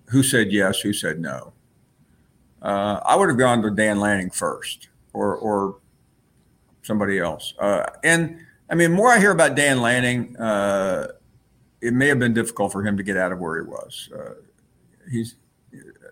who 0.07 0.23
said 0.23 0.53
yes, 0.53 0.81
who 0.81 0.93
said 0.93 1.21
no. 1.21 1.53
Uh, 2.61 3.01
I 3.07 3.15
would 3.15 3.29
have 3.29 3.39
gone 3.39 3.63
to 3.63 3.71
Dan 3.71 4.01
Lanning 4.01 4.31
first, 4.31 4.89
or 5.13 5.37
or 5.37 5.77
somebody 6.89 7.19
else. 7.19 7.55
Uh, 7.61 7.85
and 8.03 8.41
I 8.69 8.75
mean, 8.75 8.93
more 8.93 9.13
I 9.13 9.21
hear 9.21 9.31
about 9.31 9.55
Dan 9.55 9.81
Lanning, 9.81 10.37
uh, 10.39 11.09
it 11.81 11.93
may 11.93 12.09
have 12.09 12.19
been 12.19 12.35
difficult 12.35 12.73
for 12.73 12.85
him 12.85 12.97
to 12.97 13.05
get 13.05 13.17
out 13.17 13.31
of 13.31 13.39
where 13.39 13.63
he 13.63 13.69
was. 13.69 14.09
Uh, 14.13 14.35
he's 15.09 15.37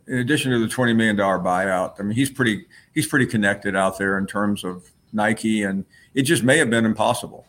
in 0.06 0.18
addition 0.18 0.52
to 0.52 0.60
the 0.60 0.68
twenty 0.68 0.92
million 0.92 1.16
dollar 1.16 1.38
buyout. 1.38 1.98
I 1.98 2.02
mean, 2.04 2.14
he's 2.14 2.30
pretty 2.30 2.66
he's 2.94 3.08
pretty 3.08 3.26
connected 3.26 3.74
out 3.74 3.98
there 3.98 4.18
in 4.18 4.26
terms 4.26 4.62
of 4.62 4.88
Nike, 5.12 5.64
and 5.64 5.84
it 6.14 6.22
just 6.22 6.44
may 6.44 6.58
have 6.58 6.70
been 6.70 6.84
impossible. 6.84 7.46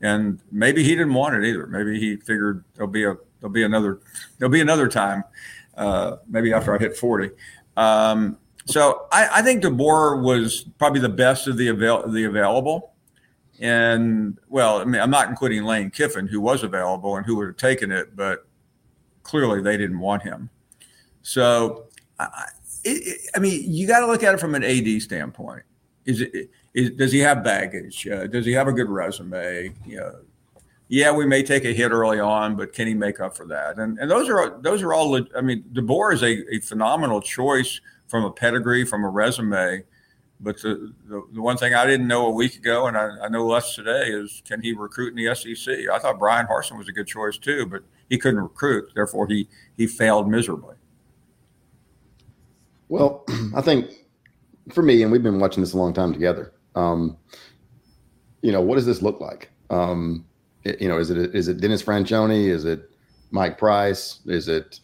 And 0.00 0.40
maybe 0.50 0.82
he 0.82 0.90
didn't 0.90 1.14
want 1.14 1.36
it 1.36 1.44
either. 1.44 1.66
Maybe 1.66 2.00
he 2.00 2.16
figured 2.16 2.64
there'll 2.74 2.90
be 2.90 3.04
a 3.04 3.16
there'll 3.38 3.52
be 3.52 3.62
another 3.62 4.00
there'll 4.38 4.50
be 4.50 4.62
another 4.62 4.88
time. 4.88 5.22
Uh, 5.76 6.16
maybe 6.26 6.52
after 6.52 6.74
I 6.74 6.78
hit 6.78 6.96
forty. 6.96 7.30
Um, 7.76 8.38
so 8.66 9.06
I, 9.10 9.28
I, 9.38 9.42
think 9.42 9.62
DeBoer 9.62 10.22
was 10.22 10.66
probably 10.78 11.00
the 11.00 11.08
best 11.08 11.46
of 11.46 11.56
the 11.56 11.68
avail- 11.68 12.08
the 12.08 12.24
available. 12.24 12.92
And 13.58 14.38
well, 14.48 14.80
I 14.80 14.84
mean, 14.84 15.00
I'm 15.00 15.10
not 15.10 15.28
including 15.28 15.64
Lane 15.64 15.90
Kiffin, 15.90 16.26
who 16.26 16.40
was 16.40 16.62
available 16.62 17.16
and 17.16 17.26
who 17.26 17.36
would 17.36 17.46
have 17.48 17.56
taken 17.56 17.90
it, 17.90 18.16
but 18.16 18.46
clearly 19.22 19.62
they 19.62 19.76
didn't 19.76 19.98
want 19.98 20.22
him. 20.22 20.48
So, 21.22 21.84
I, 22.18 22.46
it, 22.84 23.20
I 23.34 23.38
mean, 23.38 23.62
you 23.70 23.86
got 23.86 24.00
to 24.00 24.06
look 24.06 24.22
at 24.22 24.34
it 24.34 24.40
from 24.40 24.54
an 24.54 24.64
AD 24.64 25.02
standpoint. 25.02 25.62
Is 26.06 26.22
it 26.22 26.50
is, 26.72 26.90
does 26.90 27.12
he 27.12 27.18
have 27.18 27.44
baggage? 27.44 28.06
Uh, 28.06 28.26
does 28.26 28.46
he 28.46 28.52
have 28.52 28.68
a 28.68 28.72
good 28.72 28.88
resume? 28.88 29.74
You 29.84 29.96
know, 29.96 30.16
yeah, 30.88 31.12
we 31.12 31.26
may 31.26 31.42
take 31.42 31.64
a 31.64 31.72
hit 31.72 31.90
early 31.90 32.20
on, 32.20 32.56
but 32.56 32.72
can 32.72 32.86
he 32.86 32.94
make 32.94 33.20
up 33.20 33.36
for 33.36 33.46
that? 33.46 33.78
And 33.78 33.98
and 33.98 34.10
those 34.10 34.28
are 34.28 34.58
those 34.60 34.82
are 34.82 34.94
all. 34.94 35.20
I 35.36 35.40
mean, 35.40 35.64
DeBoer 35.72 36.14
is 36.14 36.22
a, 36.22 36.54
a 36.54 36.60
phenomenal 36.60 37.20
choice 37.20 37.80
from 38.10 38.24
a 38.24 38.30
pedigree, 38.30 38.84
from 38.84 39.04
a 39.04 39.08
resume. 39.08 39.84
But 40.40 40.60
the, 40.62 40.92
the, 41.06 41.22
the, 41.32 41.42
one 41.42 41.58
thing 41.58 41.74
I 41.74 41.86
didn't 41.86 42.08
know 42.08 42.26
a 42.26 42.30
week 42.30 42.56
ago, 42.56 42.86
and 42.86 42.96
I, 42.96 43.10
I, 43.24 43.28
know 43.28 43.46
less 43.46 43.74
today, 43.74 44.08
is 44.08 44.42
can 44.46 44.62
he 44.62 44.72
recruit 44.72 45.16
in 45.16 45.22
the 45.22 45.34
SEC? 45.34 45.74
I 45.92 45.98
thought 45.98 46.18
Bryan 46.18 46.46
Harsin 46.46 46.78
was 46.78 46.88
a 46.88 46.92
good 46.92 47.06
choice 47.06 47.36
too, 47.36 47.66
but 47.66 47.82
he 48.08 48.16
couldn't 48.16 48.40
recruit. 48.40 48.90
Therefore, 48.94 49.26
he 49.26 49.48
he 49.76 49.86
failed 49.86 50.28
miserably. 50.28 50.76
Well, 52.88 53.24
I 53.54 53.60
think 53.60 53.90
for 54.72 54.82
me, 54.82 55.02
and 55.02 55.12
we've 55.12 55.22
been 55.22 55.40
watching 55.40 55.62
this 55.62 55.74
a 55.74 55.78
long 55.78 55.92
time 55.92 56.12
together. 56.12 56.52
Um, 56.74 57.18
you 58.42 58.52
know, 58.52 58.62
what 58.62 58.76
does 58.76 58.86
this 58.86 59.02
look 59.02 59.20
like? 59.20 59.50
Um, 59.68 60.24
You 60.64 60.88
know, 60.88 60.98
is 60.98 61.10
it 61.10 61.34
is 61.34 61.48
it 61.48 61.60
Dennis 61.60 61.82
Franchione? 61.82 62.48
Is 62.48 62.64
it 62.64 62.90
Mike 63.30 63.58
Price? 63.58 64.20
Is 64.26 64.48
it, 64.48 64.80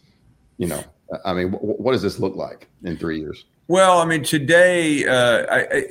you 0.57 0.67
know, 0.67 0.83
I 1.25 1.33
mean, 1.33 1.51
what 1.51 1.91
does 1.93 2.01
this 2.01 2.19
look 2.19 2.35
like 2.35 2.67
in 2.83 2.97
three 2.97 3.19
years? 3.19 3.45
Well, 3.67 3.99
I 3.99 4.05
mean, 4.05 4.23
today, 4.23 5.05
uh, 5.05 5.45
I, 5.49 5.59
I, 5.59 5.83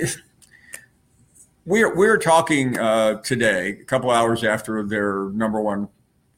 we're 1.67 1.95
we're 1.95 2.19
talking 2.19 2.79
uh, 2.79 3.21
today, 3.23 3.79
a 3.81 3.85
couple 3.85 4.11
hours 4.11 4.45
after 4.45 4.83
their 4.85 5.31
number 5.31 5.61
one 5.61 5.89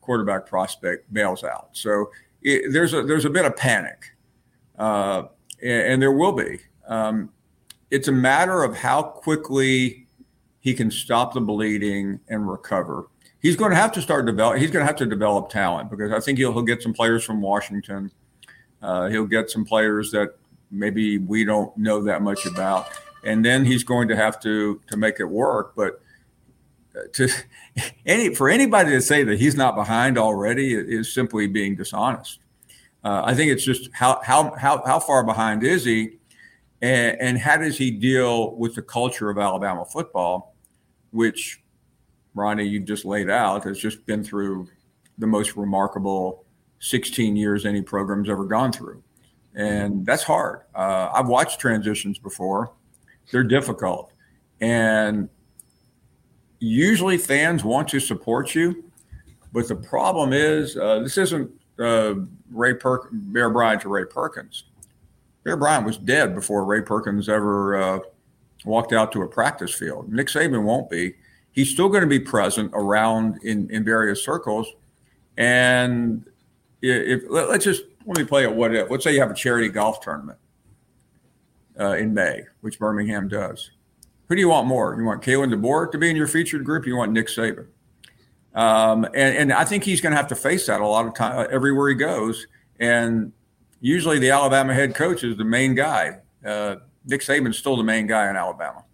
quarterback 0.01 0.47
prospect 0.47 1.13
bails 1.13 1.45
out. 1.45 1.69
So 1.73 2.11
it, 2.43 2.73
there's 2.73 2.95
a 2.95 3.03
there's 3.03 3.25
a 3.25 3.31
bit 3.31 3.45
of 3.45 3.57
panic, 3.57 4.17
uh, 4.79 5.25
and, 5.63 5.83
and, 5.83 6.03
there 6.03 6.13
will 6.13 6.33
be. 6.33 6.61
Um, 6.87 7.31
it's 7.91 8.09
a 8.09 8.13
matter 8.13 8.63
of 8.63 8.77
how 8.77 9.03
quickly 9.03 10.07
he 10.61 10.75
can 10.75 10.91
stop 10.91 11.35
the 11.35 11.41
bleeding 11.41 12.21
and 12.29 12.49
recover. 12.49 13.09
He's 13.41 13.55
going 13.55 13.71
to 13.71 13.77
have 13.77 13.93
to 13.93 14.03
start 14.03 14.27
develop. 14.27 14.59
He's 14.59 14.71
going 14.71 14.83
to 14.83 14.87
have 14.87 14.97
to 14.97 15.07
develop 15.07 15.51
talent 15.51 15.91
because 15.91 16.11
I 16.11 16.21
think 16.21 16.39
he'll, 16.39 16.53
he'll 16.53 16.63
get 16.63 16.83
some 16.83 16.93
players 16.93 17.23
from 17.23 17.41
Washington. 17.41 18.11
Uh, 18.83 19.09
he'll 19.09 19.27
get 19.27 19.51
some 19.51 19.65
players 19.65 20.11
that 20.13 20.35
maybe 20.71 21.19
we 21.19 21.45
don't 21.45 21.77
know 21.77 22.03
that 22.03 22.23
much 22.23 22.47
about, 22.47 22.89
and 23.25 23.45
then 23.45 23.65
he's 23.65 23.85
going 23.85 24.09
to 24.09 24.17
have 24.17 24.41
to 24.41 24.81
to 24.89 24.97
make 24.97 25.21
it 25.21 25.25
work. 25.25 25.75
But 25.75 26.01
uh, 26.97 27.01
to 27.15 27.29
any 28.07 28.35
for 28.35 28.49
anybody 28.49 28.91
to 28.91 29.01
say 29.01 29.25
that 29.25 29.39
he's 29.39 29.57
not 29.57 29.75
behind 29.75 30.19
already 30.19 30.75
is 30.75 31.13
simply 31.13 31.47
being 31.47 31.77
dishonest. 31.77 32.41
Uh, 33.05 33.23
I 33.25 33.35
think 33.35 33.51
it's 33.51 33.65
just 33.65 33.91
how 33.93 34.21
how 34.23 34.55
how 34.57 34.83
how 34.85 35.01
far 35.01 35.25
behind 35.25 35.65
is 35.65 35.85
he, 35.85 36.19
and, 36.83 37.21
and 37.21 37.39
how 37.39 37.57
does 37.57 37.79
he 37.79 37.91
deal 37.91 38.55
with 38.57 38.75
the 38.75 38.83
culture 38.83 39.31
of 39.31 39.39
Alabama 39.39 39.85
football, 39.85 40.55
which 41.11 41.63
Ronnie 42.35 42.65
you've 42.65 42.85
just 42.85 43.05
laid 43.05 43.31
out 43.31 43.65
has 43.65 43.79
just 43.79 44.05
been 44.07 44.23
through 44.23 44.69
the 45.19 45.27
most 45.27 45.57
remarkable 45.57 46.45
16 46.81 47.37
years 47.37 47.67
any 47.67 47.83
program's 47.83 48.29
ever 48.29 48.45
gone 48.45 48.73
through, 48.73 49.03
and 49.55 50.05
that's 50.07 50.23
hard. 50.23 50.61
Uh, 50.75 51.11
I've 51.13 51.29
watched 51.29 51.61
transitions 51.61 52.19
before; 52.19 52.73
they're 53.31 53.45
difficult, 53.45 54.13
and 54.61 55.29
usually 56.61 57.19
fans 57.19 57.65
want 57.65 57.89
to 57.89 58.01
support 58.01 58.55
you, 58.55 58.85
but 59.53 59.69
the 59.69 59.77
problem 59.77 60.33
is 60.33 60.77
uh, 60.77 61.01
this 61.01 61.19
isn't 61.19 61.51
uh, 61.79 62.15
Ray 62.51 62.75
per- 62.75 63.09
Bear 63.13 63.51
Bryant 63.51 63.83
to 63.83 63.89
Ray 63.89 64.05
Perkins. 64.05 64.65
Bear 65.45 65.57
Bryant 65.57 65.87
was 65.87 65.99
dead 65.99 66.35
before 66.35 66.65
Ray 66.65 66.83
Perkins 66.83 67.29
ever 67.29 67.77
uh, 67.77 67.99
walked 68.65 68.93
out 68.93 69.13
to 69.13 69.23
a 69.23 69.29
practice 69.29 69.73
field. 69.75 70.13
Nick 70.13 70.29
Saban 70.29 70.63
won't 70.63 70.91
be. 70.91 71.15
He's 71.53 71.71
still 71.71 71.89
going 71.89 72.03
to 72.03 72.09
be 72.09 72.21
present 72.21 72.71
around 72.75 73.39
in, 73.43 73.71
in 73.71 73.85
various 73.85 74.25
circles. 74.25 74.69
And 75.37 76.28
if, 76.83 77.23
if 77.23 77.31
let, 77.31 77.49
us 77.49 77.65
just 77.65 77.85
let 78.07 78.19
me 78.19 78.25
play 78.25 78.45
it. 78.45 78.55
What 78.55 78.75
if? 78.75 78.91
Let's 78.91 79.05
say 79.05 79.15
you 79.15 79.21
have 79.21 79.31
a 79.31 79.35
charity 79.35 79.69
golf 79.69 80.01
tournament 80.01 80.39
uh, 81.79 81.97
in 81.97 82.15
May, 82.15 82.43
which 82.61 82.79
Birmingham 82.79 83.29
does 83.29 83.71
who 84.29 84.35
do 84.35 84.41
you 84.41 84.49
want 84.49 84.67
more? 84.67 84.95
You 84.99 85.05
want 85.05 85.23
Kalen 85.23 85.53
DeBoer 85.53 85.91
to 85.91 85.99
be 85.99 86.11
in 86.11 86.17
your 86.17 86.27
featured 86.27 86.65
group? 86.65 86.87
You 86.87 86.97
want 86.97 87.13
Nick 87.13 87.29
Saban? 87.29 87.67
Um, 88.55 89.05
and, 89.07 89.37
and 89.37 89.53
I 89.53 89.65
think 89.65 89.85
he's 89.85 90.01
going 90.01 90.11
to 90.11 90.17
have 90.17 90.29
to 90.29 90.37
face 90.37 90.67
that 90.67 90.81
a 90.81 90.87
lot 90.87 91.07
of 91.07 91.15
time 91.15 91.47
everywhere 91.51 91.89
he 91.89 91.95
goes. 91.95 92.47
And 92.79 93.33
usually 93.81 94.19
the 94.19 94.31
Alabama 94.31 94.75
head 94.75 94.95
coach 94.95 95.25
is 95.25 95.37
the 95.37 95.45
main 95.45 95.75
guy. 95.75 96.19
Uh, 96.45 96.77
Nick 97.07 97.23
Saban's 97.23 97.59
still 97.59 97.77
the 97.77 97.83
main 97.83 98.07
guy 98.07 98.29
in 98.29 98.37
Alabama. 98.37 98.85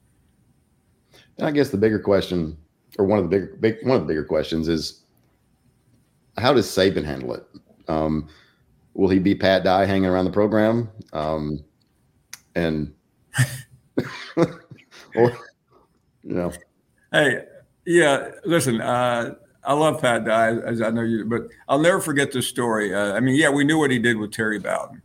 And 1.38 1.48
I 1.48 1.50
guess 1.50 1.70
the 1.70 1.78
bigger 1.78 1.98
question, 1.98 2.56
or 2.98 3.04
one 3.04 3.18
of 3.18 3.28
the 3.28 3.36
big, 3.36 3.60
big 3.60 3.76
one 3.82 3.96
of 3.96 4.02
the 4.02 4.08
bigger 4.08 4.24
questions, 4.24 4.68
is 4.68 5.02
how 6.38 6.52
does 6.52 6.66
Saban 6.66 7.04
handle 7.04 7.34
it? 7.34 7.44
Um, 7.88 8.28
will 8.94 9.08
he 9.08 9.18
be 9.18 9.34
Pat 9.34 9.64
Dye 9.64 9.84
hanging 9.84 10.06
around 10.06 10.24
the 10.24 10.30
program? 10.30 10.90
Um, 11.12 11.64
and 12.54 12.94
or 14.36 15.36
you 16.22 16.34
know. 16.34 16.52
Hey, 17.12 17.44
yeah. 17.86 18.30
Listen, 18.44 18.80
uh, 18.80 19.34
I 19.64 19.72
love 19.72 20.00
Pat 20.00 20.24
Dye, 20.24 20.56
as 20.58 20.82
I 20.82 20.90
know 20.90 21.02
you, 21.02 21.24
but 21.24 21.48
I'll 21.68 21.80
never 21.80 22.00
forget 22.00 22.32
this 22.32 22.46
story. 22.46 22.94
Uh, 22.94 23.14
I 23.14 23.20
mean, 23.20 23.34
yeah, 23.34 23.50
we 23.50 23.64
knew 23.64 23.78
what 23.78 23.90
he 23.90 23.98
did 23.98 24.16
with 24.16 24.32
Terry 24.32 24.58
Bowden. 24.58 25.02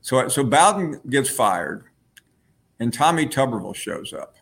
So, 0.00 0.28
so 0.28 0.44
Bowden 0.44 1.00
gets 1.08 1.30
fired, 1.30 1.84
and 2.78 2.92
Tommy 2.92 3.26
Tuberville 3.26 3.74
shows 3.74 4.12
up. 4.12 4.36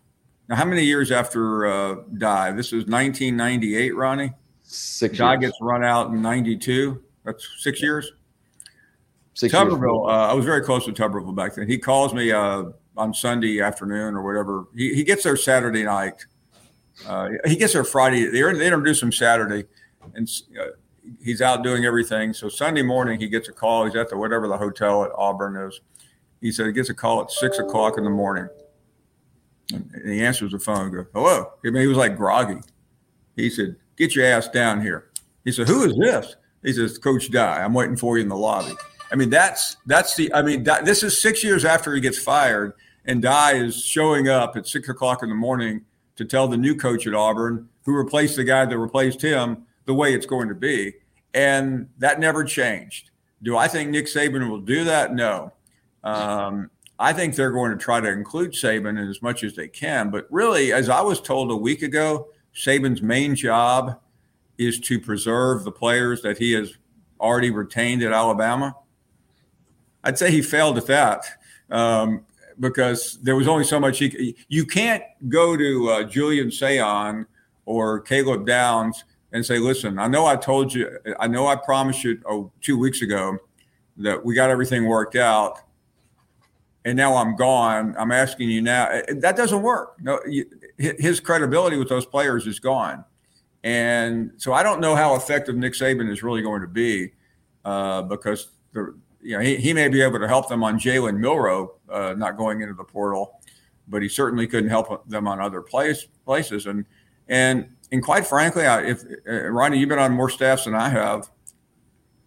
Now, 0.49 0.56
how 0.56 0.64
many 0.64 0.82
years 0.82 1.12
after 1.12 1.66
uh, 1.66 1.96
Dye? 2.18 2.52
This 2.52 2.68
is 2.68 2.87
1998, 2.87 3.94
Ronnie. 3.94 4.32
Six. 4.62 5.18
Dye 5.18 5.34
years. 5.34 5.40
gets 5.40 5.58
run 5.61 5.84
out 5.84 6.11
in 6.11 6.20
'92. 6.20 7.00
That's 7.24 7.48
six 7.58 7.82
years. 7.82 8.12
Six 9.34 9.54
Tuberville. 9.54 10.08
Uh, 10.08 10.28
I 10.30 10.34
was 10.34 10.44
very 10.44 10.62
close 10.62 10.84
to 10.84 10.92
Tuberville 10.92 11.34
back 11.34 11.54
then. 11.54 11.66
He 11.66 11.78
calls 11.78 12.12
me 12.12 12.32
uh, 12.32 12.64
on 12.96 13.14
Sunday 13.14 13.60
afternoon 13.60 14.14
or 14.14 14.22
whatever. 14.22 14.66
He, 14.76 14.94
he 14.94 15.04
gets 15.04 15.22
there 15.24 15.36
Saturday 15.36 15.84
night. 15.84 16.24
Uh, 17.06 17.30
he 17.46 17.56
gets 17.56 17.72
there 17.72 17.84
Friday. 17.84 18.26
They, 18.26 18.40
they 18.40 18.66
introduce 18.66 19.02
him 19.02 19.10
Saturday, 19.10 19.66
and 20.14 20.30
uh, 20.60 20.66
he's 21.22 21.40
out 21.40 21.62
doing 21.62 21.84
everything. 21.84 22.34
So 22.34 22.48
Sunday 22.48 22.82
morning, 22.82 23.18
he 23.18 23.28
gets 23.28 23.48
a 23.48 23.52
call. 23.52 23.86
He's 23.86 23.96
at 23.96 24.10
the 24.10 24.16
whatever 24.16 24.46
the 24.48 24.58
hotel 24.58 25.04
at 25.04 25.10
Auburn 25.16 25.56
is. 25.56 25.80
He 26.40 26.52
said 26.52 26.66
he 26.66 26.72
gets 26.72 26.90
a 26.90 26.94
call 26.94 27.22
at 27.22 27.30
six 27.30 27.58
o'clock 27.58 27.96
in 27.96 28.04
the 28.04 28.10
morning, 28.10 28.48
and, 29.72 29.90
and 29.94 30.12
he 30.12 30.22
answers 30.22 30.52
the 30.52 30.58
phone. 30.58 30.86
And 30.86 30.92
goes, 30.92 31.06
"Hello." 31.14 31.52
I 31.64 31.70
mean, 31.70 31.80
he 31.80 31.86
was 31.86 31.96
like 31.96 32.16
groggy. 32.16 32.60
He 33.36 33.48
said, 33.48 33.76
"Get 33.96 34.14
your 34.14 34.26
ass 34.26 34.48
down 34.48 34.82
here." 34.82 35.10
He 35.44 35.52
said, 35.52 35.68
"Who 35.68 35.84
is 35.84 35.96
this?" 35.96 36.36
He 36.62 36.73
says, 36.73 36.99
"Coach 36.99 37.31
Dye. 37.31 37.62
I'm 37.62 37.75
waiting 37.75 37.97
for 37.97 38.16
you 38.16 38.23
in 38.23 38.28
the 38.28 38.37
lobby." 38.37 38.75
I 39.11 39.16
mean, 39.16 39.31
that's 39.31 39.76
that's 39.87 40.14
the. 40.16 40.33
I 40.33 40.42
mean, 40.42 40.64
that, 40.64 40.85
this 40.85 41.02
is 41.02 41.21
six 41.21 41.45
years 41.45 41.64
after 41.64 41.95
he 41.95 42.00
gets 42.00 42.19
fired, 42.19 42.75
and 43.04 43.21
Dye 43.21 43.54
is 43.54 43.85
showing 43.85 44.28
up 44.28 44.57
at 44.57 44.66
six 44.66 44.88
o'clock 44.88 45.23
in 45.23 45.28
the 45.28 45.35
morning 45.35 45.85
to 46.16 46.25
tell 46.25 46.49
the 46.49 46.57
new 46.57 46.75
coach 46.75 47.07
at 47.07 47.14
Auburn, 47.14 47.69
who 47.85 47.95
replaced 47.95 48.37
the 48.37 48.45
guy 48.45 48.64
that 48.64 48.78
replaced 48.78 49.21
him, 49.21 49.64
the 49.87 49.95
way 49.95 50.14
it's 50.14 50.26
going 50.26 50.49
to 50.49 50.54
be, 50.54 50.95
and 51.35 51.88
that 51.99 52.21
never 52.21 52.45
changed. 52.45 53.11
Do 53.42 53.57
I 53.57 53.69
think 53.69 53.90
Nick 53.90 54.07
Saban 54.07 54.49
will 54.49 54.61
do 54.61 54.85
that? 54.85 55.14
No. 55.14 55.52
Um, 56.04 56.71
I 56.99 57.12
think 57.12 57.35
they're 57.35 57.50
going 57.50 57.73
to 57.73 57.76
try 57.76 58.00
to 58.00 58.09
include 58.09 58.52
Saban 58.52 59.11
as 59.11 59.21
much 59.23 59.42
as 59.42 59.57
they 59.57 59.69
can. 59.69 60.11
But 60.11 60.26
really, 60.31 60.73
as 60.73 60.88
I 60.88 61.00
was 61.00 61.21
told 61.21 61.50
a 61.50 61.57
week 61.57 61.83
ago, 61.83 62.28
Saban's 62.54 63.02
main 63.02 63.35
job 63.35 63.99
is 64.59 64.78
to 64.80 65.00
preserve 65.00 65.64
the 65.64 65.73
players 65.73 66.23
that 66.23 66.38
he 66.38 66.52
has 66.52 66.75
already 67.21 67.50
retained 67.50 68.02
at 68.02 68.12
Alabama. 68.12 68.75
I'd 70.04 70.18
say 70.18 70.30
he 70.30 70.42
failed 70.42 70.76
at 70.78 70.87
that 70.87 71.26
um, 71.71 72.25
because 72.61 73.18
there 73.23 73.37
was 73.37 73.49
only 73.49 73.64
so 73.64 73.78
much 73.80 73.99
he. 73.99 74.37
You 74.49 74.66
can't 74.66 75.02
go 75.28 75.56
to 75.56 75.88
uh, 75.90 76.02
Julian 76.04 76.50
Sayin 76.50 77.26
or 77.64 78.00
Caleb 78.00 78.47
Downs 78.47 79.04
and 79.32 79.44
say, 79.44 79.59
"Listen, 79.59 79.99
I 79.99 80.09
know 80.09 80.26
I 80.26 80.37
told 80.37 80.75
you, 80.75 80.99
I 81.18 81.28
know 81.28 81.47
I 81.47 81.56
promised 81.56 82.04
you 82.04 82.21
oh, 82.26 82.50
two 82.61 82.76
weeks 82.78 83.02
ago 83.02 83.38
that 83.97 84.25
we 84.25 84.35
got 84.35 84.50
everything 84.50 84.87
worked 84.87 85.16
out, 85.16 85.61
and 86.85 86.97
now 86.97 87.14
I'm 87.14 87.37
gone. 87.37 87.94
I'm 87.97 88.11
asking 88.12 88.50
you 88.50 88.61
now." 88.61 89.02
That 89.09 89.37
doesn't 89.37 89.62
work. 89.62 89.94
No, 90.00 90.18
his 90.76 91.21
credibility 91.21 91.76
with 91.78 91.88
those 91.88 92.06
players 92.06 92.47
is 92.47 92.59
gone, 92.59 93.04
and 93.64 94.33
so 94.37 94.52
I 94.52 94.62
don't 94.62 94.81
know 94.81 94.95
how 94.95 95.14
effective 95.14 95.57
Nick 95.57 95.75
Saban 95.75 96.11
is 96.11 96.23
really 96.23 96.42
going 96.42 96.62
to 96.62 96.69
be 96.69 97.12
uh, 97.64 98.02
because 98.02 98.49
the 98.73 98.95
you 99.23 99.37
know, 99.37 99.40
he, 99.40 99.57
he 99.57 99.73
may 99.73 99.88
be 99.88 100.02
able 100.02 100.19
to 100.19 100.26
help 100.26 100.49
them 100.49 100.64
on 100.64 100.78
Jalen 100.78 101.19
Milroe 101.19 101.76
uh, 101.88 102.14
not 102.16 102.37
going 102.37 102.61
into 102.61 102.75
the 102.75 102.85
portal, 102.85 103.40
but 103.88 104.02
he 104.02 104.09
certainly 104.09 104.47
couldn't 104.47 104.71
help 104.71 105.09
them 105.09 105.28
on 105.28 105.40
other 105.40 105.62
place, 105.62 106.07
places. 106.25 106.66
And 106.66 106.85
and 107.28 107.69
and 107.92 108.02
quite 108.02 108.26
frankly, 108.26 108.66
I, 108.66 108.83
if 108.83 109.04
uh, 109.28 109.49
Ronnie, 109.50 109.78
you've 109.78 109.88
been 109.88 109.99
on 109.99 110.12
more 110.12 110.28
staffs 110.28 110.64
than 110.64 110.75
I 110.75 110.88
have, 110.88 111.31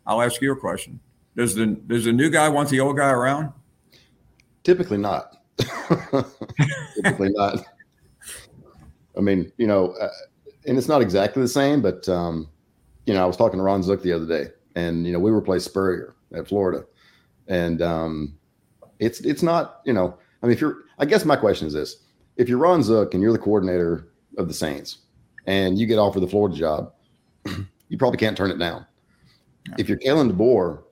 I'll 0.08 0.22
ask 0.22 0.42
you 0.42 0.54
a 0.54 0.56
question: 0.56 1.00
Does 1.36 1.54
the 1.54 1.65
does 1.65 2.06
the 2.06 2.13
new 2.13 2.30
guy 2.30 2.48
want 2.48 2.70
the 2.70 2.80
old 2.80 2.96
guy 2.96 3.10
around? 3.10 3.51
Typically 4.63 4.98
not. 4.98 5.38
Typically 6.96 7.30
not. 7.30 7.65
I 9.18 9.22
mean, 9.22 9.51
you 9.58 9.68
know, 9.68 9.92
uh, 9.92 10.10
and 10.67 10.77
it's 10.77 10.88
not 10.88 11.01
exactly 11.01 11.41
the 11.41 11.48
same, 11.48 11.81
but 11.81 12.07
um, 12.10 12.50
you 13.05 13.13
know, 13.13 13.24
I 13.24 13.25
was 13.25 13.38
talking 13.38 13.57
to 13.57 13.63
Ron 13.63 13.84
Zook 13.84 14.01
the 14.01 14.13
other 14.13 14.25
day, 14.25 14.51
and 14.75 15.05
you 15.05 15.13
know, 15.13 15.19
we 15.19 15.31
replaced 15.31 15.65
Spurrier 15.65 16.15
at 16.34 16.48
Florida, 16.48 16.86
and 17.48 17.81
um, 17.81 18.38
it's 19.00 19.19
it's 19.22 19.43
not 19.43 19.81
you 19.86 19.93
know 19.93 20.17
I 20.41 20.48
mean 20.48 20.53
if 20.53 20.62
you're 20.62 20.84
I 21.00 21.05
guess 21.05 21.25
my 21.25 21.36
question 21.36 21.67
is 21.67 21.74
this: 21.74 21.98
if 22.38 22.50
you're 22.50 22.57
Ron 22.57 22.84
Zook 22.84 23.13
and 23.13 23.22
you're 23.22 23.31
the 23.31 23.39
coordinator 23.39 24.10
of 24.38 24.48
the 24.48 24.53
Saints, 24.53 25.00
and 25.45 25.77
you 25.77 25.86
get 25.86 26.00
offered 26.00 26.22
the 26.22 26.27
Florida 26.27 26.55
job, 26.55 26.93
you 27.89 27.98
probably 27.98 28.17
can't 28.17 28.38
turn 28.38 28.51
it 28.51 28.60
down. 28.60 28.86
If 29.77 29.89
you're 29.89 30.00
Kalen 30.00 30.31
DeBoer 30.31 30.84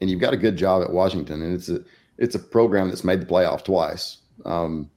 and 0.00 0.10
you've 0.10 0.20
got 0.20 0.34
a 0.34 0.38
good 0.38 0.56
job 0.56 0.82
at 0.82 0.90
Washington, 0.90 1.42
and 1.42 1.54
it's 1.54 1.68
a 1.68 1.80
it's 2.18 2.34
a 2.34 2.38
program 2.38 2.88
that's 2.88 3.04
made 3.04 3.20
the 3.20 3.26
playoff 3.26 3.64
twice, 3.64 4.18
um, 4.44 4.90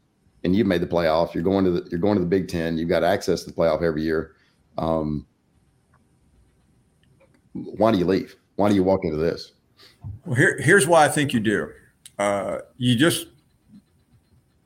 and 0.48 0.56
you've 0.56 0.66
made 0.66 0.82
the 0.82 0.88
playoff, 0.88 1.34
you're 1.34 1.44
going 1.44 1.66
to 1.66 1.72
the 1.72 1.88
you're 1.92 2.00
going 2.00 2.16
to 2.16 2.22
the 2.22 2.30
Big 2.30 2.48
Ten, 2.48 2.78
you've 2.78 2.88
got 2.88 3.04
access 3.04 3.44
to 3.44 3.52
the 3.52 3.56
playoff 3.56 3.84
every 3.84 4.02
year. 4.02 4.36
Um, 4.78 5.28
why 7.52 7.92
do 7.92 7.98
you 7.98 8.06
leave? 8.06 8.38
Why 8.56 8.70
do 8.70 8.76
you 8.76 8.84
walk 8.84 9.04
into 9.04 9.18
this? 9.18 9.52
Well, 10.26 10.36
here, 10.36 10.58
here's 10.62 10.88
why 10.88 11.04
I 11.04 11.10
think 11.10 11.34
you 11.34 11.42
do. 11.42 11.70
Uh, 12.18 12.60
you 12.78 12.96
just 12.96 13.28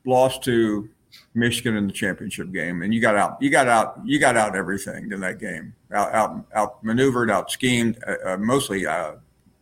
lost 0.06 0.44
to 0.44 0.88
Michigan 1.34 1.76
in 1.76 1.88
the 1.88 1.94
championship 1.94 2.52
game, 2.52 2.84
and 2.84 2.94
you 2.94 3.02
got 3.02 3.16
out. 3.16 3.42
You 3.42 3.50
got 3.50 3.68
out. 3.68 4.00
You 4.06 4.20
got 4.20 4.38
out 4.38 4.56
everything 4.56 5.12
in 5.12 5.20
that 5.22 5.40
game. 5.40 5.74
Out, 5.92 6.14
out, 6.14 6.46
out 6.54 6.84
maneuvered, 6.84 7.32
out 7.32 7.50
schemed. 7.50 7.98
Uh, 8.06 8.34
uh, 8.34 8.38
mostly, 8.38 8.86
uh, 8.86 9.14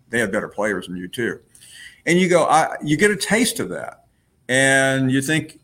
they 0.09 0.19
had 0.19 0.33
better 0.33 0.49
players 0.49 0.87
than 0.87 0.97
you 0.97 1.07
too. 1.07 1.39
And 2.05 2.19
you 2.19 2.27
go, 2.27 2.43
I, 2.43 2.75
you 2.83 2.97
get 2.97 3.09
a 3.09 3.15
taste 3.15 3.61
of 3.61 3.69
that, 3.69 4.03
and 4.49 5.09
you 5.09 5.21
think, 5.21 5.59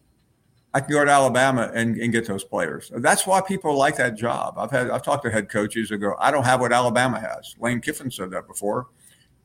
I 0.75 0.81
can 0.81 0.91
go 0.91 1.05
to 1.05 1.09
Alabama 1.09 1.71
and, 1.73 1.95
and 1.95 2.11
get 2.11 2.27
those 2.27 2.43
players. 2.43 2.91
That's 2.93 3.25
why 3.25 3.39
people 3.39 3.77
like 3.77 3.95
that 3.95 4.17
job. 4.17 4.55
I've 4.57 4.71
had 4.71 4.89
I've 4.89 5.03
talked 5.03 5.23
to 5.23 5.31
head 5.31 5.47
coaches 5.47 5.87
who 5.87 5.97
go, 5.97 6.15
I 6.19 6.31
don't 6.31 6.43
have 6.43 6.59
what 6.59 6.73
Alabama 6.73 7.17
has. 7.17 7.55
Lane 7.61 7.79
Kiffin 7.79 8.11
said 8.11 8.29
that 8.31 8.45
before. 8.45 8.87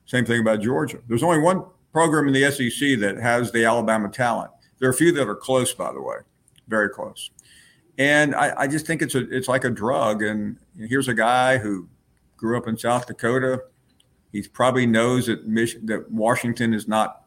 Same 0.06 0.25
thing 0.25 0.40
about 0.40 0.60
Georgia. 0.60 0.99
There's 1.06 1.22
only 1.22 1.38
one 1.38 1.64
program 1.92 2.26
in 2.26 2.34
the 2.34 2.50
SEC 2.50 2.99
that 2.99 3.16
has 3.18 3.52
the 3.52 3.64
Alabama 3.64 4.08
talent. 4.08 4.50
There 4.80 4.88
are 4.88 4.92
a 4.92 4.94
few 4.94 5.12
that 5.12 5.28
are 5.28 5.37
close, 5.37 5.72
by 5.72 5.92
the 5.92 6.02
way, 6.02 6.16
very 6.66 6.88
close. 6.88 7.30
And 7.96 8.34
I, 8.34 8.62
I 8.62 8.66
just 8.66 8.84
think 8.84 9.00
it's 9.00 9.14
a 9.14 9.20
it's 9.30 9.46
like 9.46 9.62
a 9.62 9.70
drug. 9.70 10.25
And 10.25 10.56
here's 10.76 11.06
a 11.06 11.14
guy 11.14 11.58
who 11.58 11.88
grew 12.37 12.56
up 12.56 12.66
in 12.66 12.76
South 12.76 13.06
Dakota. 13.06 13.62
He 14.32 14.42
probably 14.42 14.84
knows 14.84 15.26
that 15.26 15.46
Mich- 15.46 15.78
that 15.84 16.10
Washington 16.10 16.75
is 16.75 16.88
not 16.88 17.22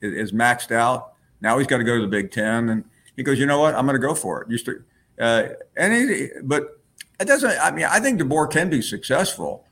is 0.00 0.30
maxed 0.30 0.70
out. 0.70 1.14
Now 1.40 1.58
he's 1.58 1.66
got 1.66 1.78
to 1.78 1.84
go 1.84 1.96
to 1.96 2.02
the 2.02 2.06
Big 2.06 2.30
Ten, 2.30 2.68
and 2.68 2.84
he 3.16 3.22
goes, 3.22 3.38
you 3.38 3.46
know 3.46 3.60
what? 3.60 3.74
I'm 3.74 3.86
going 3.86 4.00
to 4.00 4.06
go 4.06 4.14
for 4.14 4.42
it. 4.42 4.50
Used 4.50 4.66
to, 4.66 4.82
uh, 5.20 5.48
and 5.76 5.92
he, 5.92 6.28
but 6.42 6.80
it 7.20 7.26
doesn't. 7.26 7.58
I 7.60 7.70
mean, 7.70 7.86
I 7.86 8.00
think 8.00 8.20
DeBoer 8.20 8.50
can 8.50 8.70
be 8.70 8.82
successful, 8.82 9.64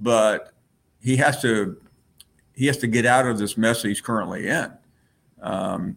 but 0.00 0.52
he 1.00 1.16
has 1.16 1.40
to 1.42 1.80
he 2.54 2.66
has 2.66 2.76
to 2.78 2.86
get 2.86 3.06
out 3.06 3.26
of 3.26 3.38
this 3.38 3.56
mess 3.56 3.82
he's 3.82 4.00
currently 4.00 4.48
in. 4.48 4.72
Um, 5.40 5.96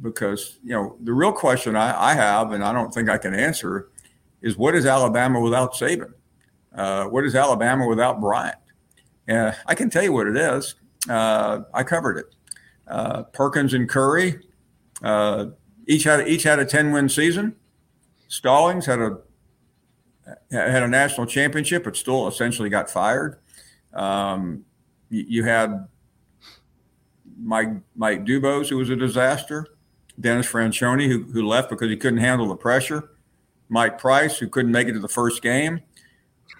because 0.00 0.58
you 0.62 0.70
know 0.70 0.96
the 1.02 1.12
real 1.12 1.32
question 1.32 1.76
I, 1.76 2.10
I, 2.10 2.14
have, 2.14 2.52
and 2.52 2.64
I 2.64 2.72
don't 2.72 2.94
think 2.94 3.08
I 3.08 3.18
can 3.18 3.34
answer, 3.34 3.90
is 4.40 4.56
what 4.56 4.74
is 4.74 4.86
Alabama 4.86 5.40
without 5.40 5.74
Saban? 5.74 6.12
Uh, 6.74 7.04
what 7.06 7.24
is 7.24 7.34
Alabama 7.34 7.86
without 7.86 8.20
Bryant? 8.20 8.56
Uh, 9.28 9.52
I 9.66 9.74
can 9.74 9.90
tell 9.90 10.02
you 10.02 10.12
what 10.12 10.28
it 10.28 10.36
is. 10.36 10.76
Uh, 11.08 11.62
I 11.74 11.82
covered 11.82 12.18
it. 12.18 12.34
Uh, 12.86 13.24
Perkins 13.24 13.74
and 13.74 13.88
Curry 13.88 14.40
uh, 15.02 15.46
each 15.90 16.04
had 16.04 16.28
each 16.28 16.44
had 16.44 16.60
a 16.60 16.64
ten 16.64 16.92
win 16.92 17.08
season. 17.08 17.56
Stallings 18.28 18.86
had 18.86 19.00
a 19.00 19.18
had 20.52 20.84
a 20.84 20.88
national 20.88 21.26
championship, 21.26 21.82
but 21.82 21.96
still 21.96 22.28
essentially 22.28 22.68
got 22.68 22.88
fired. 22.88 23.40
Um, 23.92 24.64
you 25.10 25.42
had 25.42 25.88
Mike 27.36 27.70
Mike 27.96 28.24
Dubose, 28.24 28.68
who 28.68 28.76
was 28.76 28.88
a 28.88 28.96
disaster. 28.96 29.66
Dennis 30.20 30.46
Franchione, 30.46 31.08
who, 31.08 31.24
who 31.32 31.46
left 31.46 31.70
because 31.70 31.88
he 31.88 31.96
couldn't 31.96 32.20
handle 32.20 32.46
the 32.46 32.56
pressure. 32.56 33.10
Mike 33.68 33.98
Price, 33.98 34.38
who 34.38 34.48
couldn't 34.48 34.70
make 34.70 34.86
it 34.86 34.92
to 34.92 35.00
the 35.00 35.08
first 35.08 35.42
game. 35.42 35.80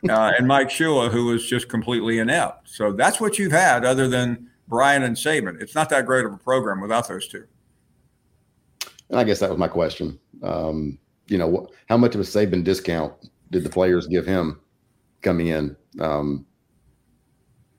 Uh, 0.08 0.32
and 0.38 0.48
Mike 0.48 0.70
Shula, 0.70 1.10
who 1.10 1.26
was 1.26 1.46
just 1.46 1.68
completely 1.68 2.18
inept. 2.18 2.68
So 2.68 2.92
that's 2.92 3.20
what 3.20 3.38
you've 3.38 3.52
had, 3.52 3.84
other 3.84 4.08
than 4.08 4.48
Bryant 4.66 5.04
and 5.04 5.14
Saban. 5.14 5.60
It's 5.60 5.74
not 5.74 5.90
that 5.90 6.06
great 6.06 6.24
of 6.24 6.32
a 6.32 6.38
program 6.38 6.80
without 6.80 7.06
those 7.06 7.28
two. 7.28 7.44
And 9.10 9.20
I 9.20 9.24
guess 9.24 9.40
that 9.40 9.50
was 9.50 9.58
my 9.58 9.68
question. 9.68 10.18
Um, 10.42 10.98
you 11.26 11.38
know, 11.38 11.68
how 11.88 11.96
much 11.96 12.14
of 12.14 12.20
a 12.20 12.24
Saban 12.24 12.64
discount 12.64 13.12
did 13.50 13.64
the 13.64 13.70
players 13.70 14.06
give 14.06 14.26
him 14.26 14.60
coming 15.22 15.48
in? 15.48 15.76
Um, 16.00 16.46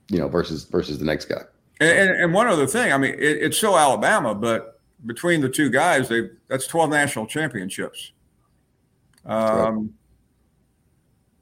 you 0.09 0.17
know, 0.19 0.27
versus 0.27 0.65
versus 0.65 0.99
the 0.99 1.05
next 1.05 1.25
guy. 1.25 1.41
And, 1.79 2.11
and 2.11 2.33
one 2.33 2.47
other 2.47 2.67
thing, 2.67 2.93
I 2.93 2.97
mean, 2.97 3.13
it, 3.13 3.37
it's 3.41 3.57
still 3.57 3.77
Alabama, 3.77 4.35
but 4.35 4.79
between 5.05 5.41
the 5.41 5.49
two 5.49 5.69
guys, 5.69 6.09
they 6.09 6.29
that's 6.47 6.67
twelve 6.67 6.89
national 6.89 7.25
championships. 7.25 8.11
Um, 9.25 9.77
right. 9.77 9.89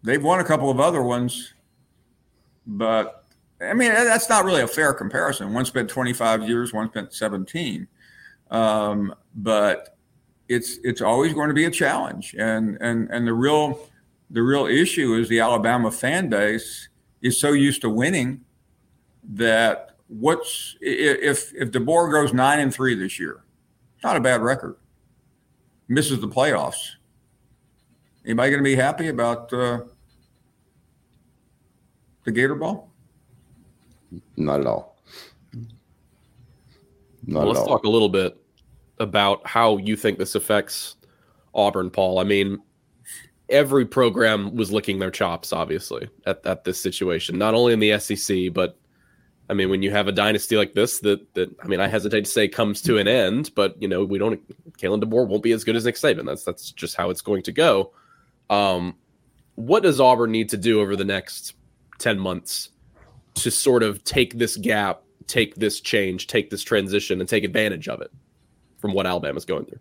They've 0.03 0.23
won 0.23 0.39
a 0.39 0.43
couple 0.45 0.69
of 0.69 0.79
other 0.79 1.01
ones, 1.01 1.53
but 2.65 3.25
I 3.59 3.73
mean 3.73 3.91
that's 3.91 4.29
not 4.29 4.45
really 4.45 4.61
a 4.61 4.67
fair 4.67 4.93
comparison. 4.93 5.53
One 5.53 5.65
spent 5.65 5.89
twenty 5.89 6.13
five 6.13 6.47
years, 6.47 6.71
one 6.71 6.89
spent 6.89 7.13
seventeen, 7.13 7.87
um, 8.51 9.13
but 9.43 9.97
it's 10.47 10.79
it's 10.83 11.01
always 11.01 11.33
going 11.33 11.47
to 11.47 11.53
be 11.53 11.65
a 11.65 11.71
challenge, 11.71 12.35
and 12.37 12.77
and 12.81 13.09
and 13.09 13.27
the 13.27 13.33
real 13.33 13.79
the 14.29 14.41
real 14.41 14.65
issue 14.65 15.15
is 15.15 15.29
the 15.29 15.39
Alabama 15.39 15.91
fan 15.91 16.29
base 16.29 16.89
is 17.21 17.39
so 17.39 17.51
used 17.51 17.81
to 17.81 17.89
winning 17.89 18.43
that 19.23 19.95
what's 20.07 20.75
if 20.81 21.53
if 21.53 21.71
DeBoer 21.71 22.11
goes 22.11 22.33
nine 22.33 22.59
and 22.59 22.73
three 22.73 22.95
this 22.95 23.19
year, 23.19 23.43
it's 23.95 24.03
not 24.03 24.17
a 24.17 24.21
bad 24.21 24.41
record. 24.41 24.75
Misses 25.87 26.19
the 26.19 26.27
playoffs. 26.27 26.95
Anybody 28.25 28.51
going 28.51 28.63
to 28.63 28.69
be 28.69 28.75
happy 28.75 29.07
about 29.07 29.51
uh, 29.53 29.81
the 32.25 32.31
Gator 32.31 32.53
Bowl? 32.53 32.89
Not 34.35 34.59
at 34.59 34.67
all. 34.67 34.97
Not 37.25 37.39
well, 37.39 37.47
let's 37.47 37.59
all. 37.59 37.67
talk 37.67 37.85
a 37.85 37.89
little 37.89 38.09
bit 38.09 38.37
about 38.99 39.45
how 39.47 39.77
you 39.77 39.95
think 39.95 40.17
this 40.17 40.35
affects 40.35 40.95
Auburn, 41.53 41.89
Paul. 41.89 42.19
I 42.19 42.23
mean, 42.23 42.59
every 43.49 43.85
program 43.85 44.55
was 44.55 44.71
licking 44.71 44.99
their 44.99 45.11
chops, 45.11 45.51
obviously, 45.53 46.09
at, 46.25 46.45
at 46.45 46.63
this 46.63 46.79
situation, 46.79 47.37
not 47.37 47.53
only 47.53 47.73
in 47.73 47.79
the 47.79 47.97
SEC, 47.99 48.53
but 48.53 48.77
I 49.49 49.53
mean, 49.55 49.69
when 49.69 49.81
you 49.81 49.89
have 49.91 50.07
a 50.07 50.11
dynasty 50.11 50.57
like 50.57 50.73
this, 50.73 50.99
that 50.99 51.33
that 51.33 51.49
I 51.63 51.67
mean, 51.67 51.79
I 51.79 51.87
hesitate 51.87 52.25
to 52.25 52.31
say 52.31 52.47
comes 52.47 52.81
to 52.83 52.97
an 52.97 53.07
end, 53.07 53.51
but 53.55 53.81
you 53.81 53.87
know, 53.87 54.05
we 54.05 54.19
don't. 54.19 54.39
Kalen 54.77 55.03
DeBoer 55.03 55.27
won't 55.27 55.43
be 55.43 55.53
as 55.53 55.63
good 55.63 55.75
as 55.75 55.85
Nick 55.85 55.95
Saban. 55.95 56.25
That's 56.25 56.43
that's 56.43 56.71
just 56.71 56.95
how 56.95 57.09
it's 57.09 57.21
going 57.21 57.41
to 57.43 57.51
go. 57.51 57.91
Um, 58.51 58.95
what 59.55 59.83
does 59.83 59.99
Auburn 59.99 60.31
need 60.31 60.49
to 60.49 60.57
do 60.57 60.79
over 60.81 60.95
the 60.95 61.05
next 61.05 61.55
ten 61.97 62.19
months 62.19 62.69
to 63.35 63.49
sort 63.49 63.81
of 63.81 64.03
take 64.03 64.37
this 64.37 64.55
gap, 64.55 65.01
take 65.25 65.55
this 65.55 65.79
change, 65.79 66.27
take 66.27 66.51
this 66.51 66.61
transition, 66.61 67.19
and 67.19 67.27
take 67.27 67.43
advantage 67.43 67.87
of 67.87 68.01
it 68.01 68.11
from 68.79 68.93
what 68.93 69.05
Alabama's 69.05 69.45
going 69.45 69.65
through? 69.65 69.79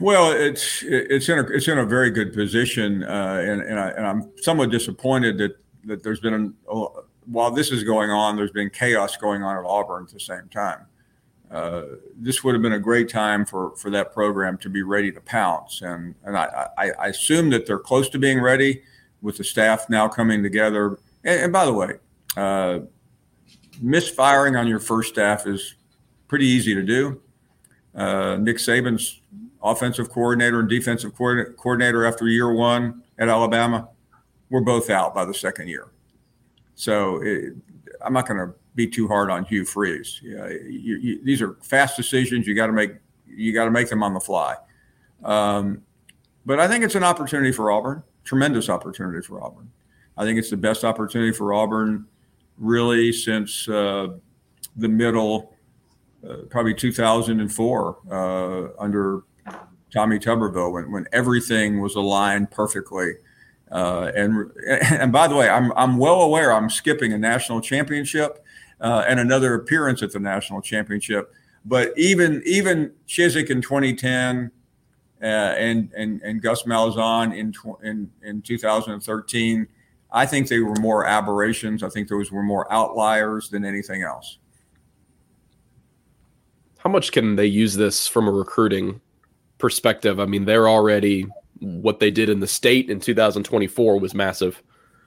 Well, 0.00 0.32
it's 0.32 0.82
it's 0.84 1.28
in 1.28 1.38
a 1.38 1.42
it's 1.48 1.68
in 1.68 1.78
a 1.78 1.84
very 1.84 2.10
good 2.10 2.32
position, 2.32 3.02
uh, 3.02 3.42
and 3.44 3.60
and, 3.62 3.78
I, 3.78 3.92
am 3.96 4.30
somewhat 4.36 4.70
disappointed 4.70 5.38
that 5.38 5.56
that 5.84 6.02
there's 6.02 6.20
been 6.20 6.54
while 7.30 7.50
this 7.50 7.70
is 7.70 7.84
going 7.84 8.10
on, 8.10 8.36
there's 8.36 8.50
been 8.50 8.70
chaos 8.70 9.16
going 9.16 9.42
on 9.42 9.56
at 9.56 9.64
Auburn 9.64 10.04
at 10.04 10.10
the 10.10 10.20
same 10.20 10.48
time. 10.50 10.86
Uh, 11.50 11.82
this 12.16 12.42
would 12.42 12.54
have 12.54 12.62
been 12.62 12.74
a 12.74 12.78
great 12.78 13.08
time 13.08 13.44
for, 13.44 13.74
for 13.76 13.90
that 13.90 14.12
program 14.12 14.58
to 14.58 14.68
be 14.68 14.82
ready 14.82 15.10
to 15.12 15.20
pounce. 15.20 15.82
And, 15.82 16.14
and 16.24 16.36
I, 16.36 16.68
I, 16.76 16.90
I 16.92 17.06
assume 17.08 17.50
that 17.50 17.66
they're 17.66 17.78
close 17.78 18.08
to 18.10 18.18
being 18.18 18.40
ready 18.40 18.82
with 19.22 19.38
the 19.38 19.44
staff 19.44 19.88
now 19.88 20.08
coming 20.08 20.42
together. 20.42 20.98
And, 21.24 21.40
and 21.40 21.52
by 21.52 21.64
the 21.64 21.72
way, 21.72 21.94
uh, 22.36 22.80
misfiring 23.80 24.56
on 24.56 24.66
your 24.66 24.80
first 24.80 25.10
staff 25.10 25.46
is 25.46 25.74
pretty 26.28 26.46
easy 26.46 26.74
to 26.74 26.82
do. 26.82 27.20
Uh, 27.94 28.36
Nick 28.36 28.58
Saban's 28.58 29.20
offensive 29.62 30.10
coordinator 30.10 30.60
and 30.60 30.68
defensive 30.68 31.14
coordinator 31.14 32.04
after 32.04 32.28
year 32.28 32.52
one 32.52 33.02
at 33.18 33.28
Alabama 33.28 33.88
were 34.50 34.60
both 34.60 34.88
out 34.90 35.14
by 35.14 35.24
the 35.24 35.34
second 35.34 35.68
year. 35.68 35.88
So 36.74 37.20
it, 37.22 37.54
I'm 38.00 38.12
not 38.12 38.26
going 38.28 38.38
to 38.38 38.54
be 38.74 38.86
too 38.86 39.08
hard 39.08 39.30
on 39.30 39.44
Hugh 39.44 39.64
Freeze. 39.64 40.20
You 40.22 40.60
you, 40.68 40.96
you, 40.96 41.24
these 41.24 41.42
are 41.42 41.56
fast 41.62 41.96
decisions. 41.96 42.46
You 42.46 42.54
got 42.54 42.68
to 42.68 42.72
make 42.72 42.92
you 43.26 43.52
got 43.52 43.64
to 43.64 43.70
make 43.70 43.88
them 43.88 44.02
on 44.02 44.14
the 44.14 44.20
fly. 44.20 44.54
Um, 45.24 45.82
but 46.46 46.60
I 46.60 46.68
think 46.68 46.84
it's 46.84 46.94
an 46.94 47.04
opportunity 47.04 47.52
for 47.52 47.70
Auburn. 47.70 48.02
Tremendous 48.24 48.68
opportunity 48.68 49.20
for 49.26 49.42
Auburn. 49.42 49.70
I 50.16 50.24
think 50.24 50.38
it's 50.38 50.50
the 50.50 50.56
best 50.56 50.84
opportunity 50.84 51.32
for 51.32 51.52
Auburn, 51.52 52.06
really, 52.56 53.12
since 53.12 53.68
uh, 53.68 54.08
the 54.76 54.88
middle, 54.88 55.54
probably 56.48 56.74
2004, 56.74 57.98
uh, 58.10 58.82
under 58.82 59.22
Tommy 59.92 60.18
Tuberville, 60.18 60.72
when, 60.72 60.92
when 60.92 61.06
everything 61.12 61.80
was 61.80 61.94
aligned 61.94 62.50
perfectly 62.50 63.14
uh, 63.70 64.10
and 64.14 64.50
and 64.66 65.12
by 65.12 65.28
the 65.28 65.34
way, 65.34 65.48
I'm 65.48 65.72
I'm 65.76 65.98
well 65.98 66.22
aware 66.22 66.52
I'm 66.52 66.70
skipping 66.70 67.12
a 67.12 67.18
national 67.18 67.60
championship 67.60 68.44
uh, 68.80 69.04
and 69.06 69.20
another 69.20 69.54
appearance 69.54 70.02
at 70.02 70.12
the 70.12 70.20
national 70.20 70.62
championship. 70.62 71.32
But 71.64 71.92
even 71.96 72.42
even 72.46 72.92
Chizik 73.06 73.50
in 73.50 73.60
2010 73.60 74.50
uh, 75.20 75.24
and 75.24 75.92
and 75.96 76.22
and 76.22 76.42
Gus 76.42 76.62
Malzahn 76.62 77.36
in 77.36 77.52
in 77.82 78.10
in 78.22 78.42
2013, 78.42 79.66
I 80.10 80.26
think 80.26 80.48
they 80.48 80.60
were 80.60 80.76
more 80.76 81.06
aberrations. 81.06 81.82
I 81.82 81.88
think 81.88 82.08
those 82.08 82.32
were 82.32 82.42
more 82.42 82.70
outliers 82.72 83.50
than 83.50 83.64
anything 83.64 84.02
else. 84.02 84.38
How 86.88 86.92
much 86.92 87.12
can 87.12 87.36
they 87.36 87.44
use 87.44 87.74
this 87.74 88.08
from 88.08 88.26
a 88.28 88.30
recruiting 88.30 89.02
perspective? 89.58 90.18
I 90.18 90.24
mean, 90.24 90.46
they're 90.46 90.70
already 90.70 91.26
what 91.60 92.00
they 92.00 92.10
did 92.10 92.30
in 92.30 92.40
the 92.40 92.46
state 92.46 92.88
in 92.88 92.98
2024 92.98 94.00
was 94.00 94.14
massive 94.14 94.62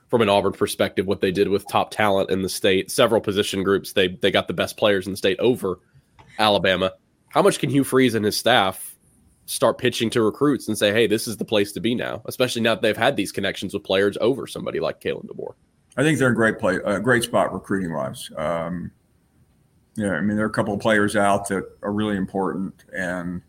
from 0.07 0.21
an 0.21 0.29
Auburn 0.29 0.53
perspective. 0.53 1.07
What 1.07 1.21
they 1.21 1.31
did 1.31 1.47
with 1.47 1.67
top 1.67 1.89
talent 1.89 2.29
in 2.29 2.43
the 2.43 2.49
state, 2.49 2.91
several 2.91 3.19
position 3.19 3.63
groups, 3.63 3.93
they 3.93 4.09
they 4.09 4.29
got 4.29 4.47
the 4.47 4.53
best 4.53 4.77
players 4.77 5.07
in 5.07 5.13
the 5.13 5.17
state 5.17 5.39
over 5.39 5.79
Alabama. 6.37 6.93
How 7.29 7.41
much 7.41 7.57
can 7.57 7.71
Hugh 7.71 7.83
Freeze 7.83 8.13
and 8.13 8.25
his 8.25 8.37
staff 8.37 8.95
start 9.47 9.79
pitching 9.79 10.11
to 10.11 10.21
recruits 10.21 10.67
and 10.67 10.77
say, 10.77 10.91
"Hey, 10.91 11.07
this 11.07 11.27
is 11.27 11.37
the 11.37 11.45
place 11.45 11.71
to 11.71 11.79
be 11.79 11.95
now," 11.95 12.21
especially 12.25 12.61
now 12.61 12.75
that 12.75 12.83
they've 12.83 12.95
had 12.95 13.15
these 13.15 13.31
connections 13.31 13.73
with 13.73 13.83
players 13.83 14.19
over 14.21 14.45
somebody 14.45 14.79
like 14.79 15.01
Kalen 15.01 15.25
DeBoer? 15.25 15.55
I 15.97 16.03
think 16.03 16.19
they're 16.19 16.29
in 16.29 16.35
great 16.35 16.59
play, 16.59 16.75
a 16.75 16.83
uh, 16.83 16.99
great 16.99 17.23
spot 17.23 17.51
recruiting 17.51 17.91
wise. 17.91 18.29
Um, 18.37 18.91
yeah, 19.95 20.11
I 20.11 20.21
mean, 20.21 20.37
there 20.37 20.45
are 20.45 20.49
a 20.49 20.53
couple 20.53 20.73
of 20.73 20.79
players 20.79 21.15
out 21.15 21.47
that 21.49 21.69
are 21.81 21.91
really 21.91 22.17
important, 22.17 22.85
and 22.93 23.41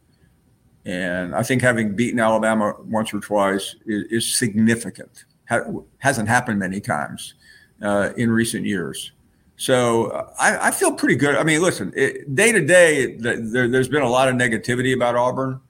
and 0.84 1.34
I 1.34 1.42
think 1.42 1.62
having 1.62 1.94
beaten 1.94 2.18
Alabama 2.18 2.74
once 2.84 3.14
or 3.14 3.20
twice 3.20 3.76
is, 3.86 4.04
is 4.10 4.36
significant. 4.36 5.24
Ha- 5.48 5.64
hasn't 5.98 6.28
happened 6.28 6.58
many 6.58 6.80
times 6.80 7.34
uh, 7.82 8.10
in 8.16 8.30
recent 8.30 8.66
years. 8.66 9.12
So 9.56 10.10
I, 10.40 10.68
I, 10.68 10.70
feel 10.72 10.92
pretty 10.92 11.14
good. 11.14 11.36
I 11.36 11.44
mean, 11.44 11.62
listen, 11.62 11.90
day 11.90 12.50
to 12.50 12.66
day, 12.66 13.14
there, 13.14 13.70
has 13.70 13.88
been 13.88 14.02
a 14.02 14.08
lot 14.08 14.28
of 14.28 14.34
negativity 14.34 14.92
about 14.92 15.14
Auburn. 15.14 15.60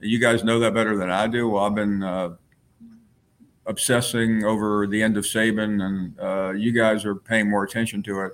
You 0.00 0.18
guys 0.18 0.42
know 0.42 0.58
that 0.60 0.72
better 0.72 0.96
than 0.96 1.10
I 1.10 1.26
do. 1.26 1.50
Well, 1.50 1.64
I've 1.64 1.74
been 1.74 2.02
uh, 2.02 2.36
obsessing 3.66 4.44
over 4.44 4.86
the 4.86 5.02
end 5.02 5.18
of 5.18 5.24
Saban, 5.24 5.82
and 5.82 6.18
uh, 6.18 6.52
you 6.52 6.72
guys 6.72 7.04
are 7.04 7.14
paying 7.14 7.50
more 7.50 7.64
attention 7.64 8.02
to 8.04 8.22
it. 8.22 8.32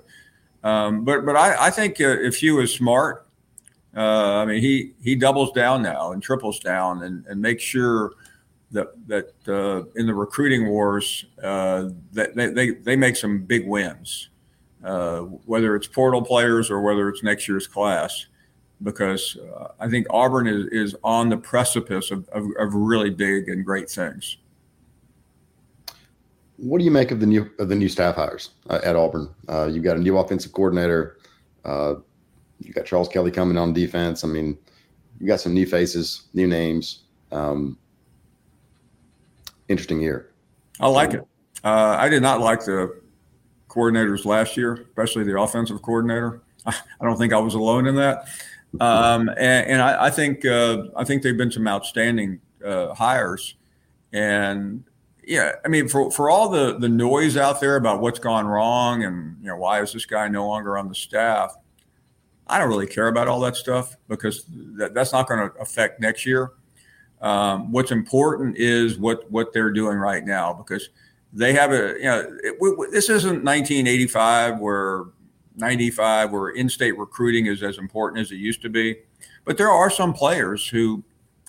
Um, 0.63 1.03
but 1.03 1.25
but 1.25 1.35
I, 1.35 1.67
I 1.67 1.69
think 1.69 1.99
uh, 1.99 2.19
if 2.21 2.37
Hugh 2.37 2.59
is 2.59 2.73
smart, 2.73 3.27
uh, 3.95 4.37
I 4.37 4.45
mean 4.45 4.61
he 4.61 4.93
he 5.01 5.15
doubles 5.15 5.51
down 5.51 5.81
now 5.81 6.13
and 6.13 6.23
triples 6.23 6.59
down 6.59 7.03
and, 7.03 7.25
and 7.25 7.41
makes 7.41 7.63
sure 7.63 8.13
that 8.71 8.87
that 9.07 9.33
uh, 9.47 9.83
in 9.95 10.07
the 10.07 10.13
recruiting 10.13 10.67
wars 10.67 11.25
uh, 11.43 11.89
that 12.13 12.35
they, 12.35 12.47
they, 12.47 12.69
they 12.71 12.95
make 12.95 13.15
some 13.15 13.43
big 13.43 13.67
wins, 13.67 14.29
uh, 14.83 15.19
whether 15.19 15.75
it's 15.75 15.87
portal 15.87 16.21
players 16.21 16.71
or 16.71 16.81
whether 16.81 17.09
it's 17.09 17.23
next 17.23 17.47
year's 17.47 17.67
class, 17.67 18.27
because 18.81 19.37
uh, 19.37 19.67
I 19.79 19.89
think 19.89 20.07
Auburn 20.09 20.47
is, 20.47 20.65
is 20.67 20.95
on 21.03 21.29
the 21.29 21.37
precipice 21.37 22.09
of, 22.09 22.27
of, 22.29 22.45
of 22.57 22.73
really 22.73 23.09
big 23.09 23.49
and 23.49 23.63
great 23.63 23.89
things. 23.89 24.37
What 26.63 26.79
do 26.79 26.85
you 26.85 26.91
make 26.91 27.11
of 27.11 27.19
the 27.19 27.25
new 27.25 27.51
of 27.59 27.67
the 27.67 27.75
new 27.75 27.89
staff 27.89 28.15
hires 28.15 28.51
uh, 28.69 28.79
at 28.85 28.95
Auburn? 28.95 29.29
Uh, 29.49 29.65
you've 29.65 29.83
got 29.83 29.97
a 29.97 29.99
new 29.99 30.17
offensive 30.17 30.53
coordinator. 30.53 31.17
Uh, 31.65 31.95
you 32.59 32.71
got 32.71 32.85
Charles 32.85 33.09
Kelly 33.09 33.31
coming 33.31 33.57
on 33.57 33.73
defense. 33.73 34.23
I 34.23 34.27
mean, 34.27 34.57
you 35.19 35.27
got 35.27 35.41
some 35.41 35.53
new 35.53 35.65
faces, 35.65 36.23
new 36.33 36.47
names. 36.47 37.03
Um, 37.33 37.77
interesting 39.67 39.99
year. 39.99 40.31
I 40.79 40.87
like 40.87 41.13
it. 41.13 41.27
Uh, 41.65 41.97
I 41.99 42.07
did 42.07 42.21
not 42.21 42.39
like 42.39 42.61
the 42.61 42.97
coordinators 43.67 44.23
last 44.23 44.55
year, 44.55 44.85
especially 44.87 45.25
the 45.25 45.37
offensive 45.37 45.81
coordinator. 45.81 46.43
I 46.65 46.73
don't 47.01 47.17
think 47.17 47.33
I 47.33 47.39
was 47.39 47.55
alone 47.55 47.87
in 47.87 47.95
that. 47.95 48.29
Um, 48.79 49.27
and, 49.37 49.67
and 49.67 49.81
I, 49.81 50.05
I, 50.05 50.09
think 50.09 50.45
uh, 50.45 50.83
I 50.95 51.03
think 51.03 51.23
they've 51.23 51.37
been 51.37 51.51
some 51.51 51.67
outstanding 51.67 52.39
uh, 52.65 52.93
hires, 52.93 53.55
and 54.13 54.83
yeah, 55.25 55.53
I 55.63 55.67
mean, 55.67 55.87
for, 55.87 56.11
for 56.11 56.29
all 56.29 56.49
the, 56.49 56.77
the 56.77 56.89
noise 56.89 57.37
out 57.37 57.61
there 57.61 57.75
about 57.75 58.01
what's 58.01 58.19
gone 58.19 58.45
wrong 58.45 59.03
and, 59.03 59.37
you 59.41 59.47
know, 59.47 59.57
why 59.57 59.81
is 59.81 59.93
this 59.93 60.05
guy 60.05 60.27
no 60.27 60.47
longer 60.47 60.77
on 60.77 60.89
the 60.89 60.95
staff? 60.95 61.55
I 62.47 62.59
don't 62.59 62.69
really 62.69 62.87
care 62.87 63.07
about 63.07 63.27
all 63.27 63.39
that 63.41 63.55
stuff 63.55 63.95
because 64.07 64.45
that, 64.77 64.93
that's 64.93 65.13
not 65.13 65.27
going 65.27 65.49
to 65.49 65.55
affect 65.57 66.01
next 66.01 66.25
year. 66.25 66.51
Um, 67.21 67.71
what's 67.71 67.91
important 67.91 68.57
is 68.57 68.97
what, 68.97 69.29
what 69.31 69.53
they're 69.53 69.71
doing 69.71 69.97
right 69.97 70.25
now 70.25 70.51
because 70.51 70.89
they 71.31 71.53
have 71.53 71.71
a, 71.71 71.95
you 71.97 72.03
know, 72.03 72.37
it, 72.43 72.91
this 72.91 73.09
isn't 73.09 73.43
1985 73.43 74.59
where 74.59 75.05
95 75.55 76.31
where 76.31 76.49
in-state 76.49 76.97
recruiting 76.97 77.45
is 77.45 77.63
as 77.63 77.77
important 77.77 78.21
as 78.21 78.31
it 78.31 78.35
used 78.35 78.61
to 78.61 78.69
be. 78.69 78.97
But 79.45 79.57
there 79.57 79.69
are 79.69 79.89
some 79.89 80.13
players 80.13 80.67
who 80.67 81.03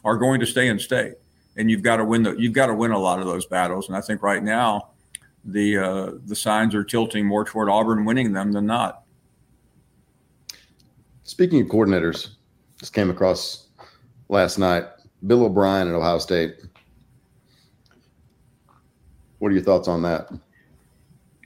are 0.04 0.16
going 0.16 0.38
to 0.40 0.46
stay 0.46 0.68
in 0.68 0.78
state 0.78 1.14
and 1.57 1.71
you've 1.71 1.83
got 1.83 1.97
to 1.97 2.05
win 2.05 2.23
the 2.23 2.35
you've 2.35 2.53
got 2.53 2.67
to 2.67 2.75
win 2.75 2.90
a 2.90 2.99
lot 2.99 3.21
of 3.21 3.27
those 3.27 3.47
battles. 3.47 3.88
And 3.88 3.97
I 3.97 4.01
think 4.01 4.23
right 4.23 4.43
now 4.43 4.90
the 5.45 5.79
uh, 5.79 6.11
the 6.27 6.37
signs 6.37 6.75
are 6.75 6.85
tilting 6.85 7.27
more 7.27 7.45
toward 7.45 7.69
Auburn 7.69 8.05
winning 8.05 8.33
them 8.33 8.53
than 8.53 8.67
not. 8.67 9.03
Speaking 11.23 11.61
of 11.62 11.69
coordinators, 11.69 12.31
just 12.79 12.93
came 12.93 13.11
across 13.11 13.69
last 14.29 14.59
night. 14.59 14.85
Bill 15.27 15.45
O'Brien 15.45 15.88
at 15.88 15.95
Ohio 15.95 16.19
State. 16.19 16.57
What 19.38 19.49
are 19.51 19.55
your 19.55 19.62
thoughts 19.62 19.88
on 19.88 20.03
that? 20.03 20.31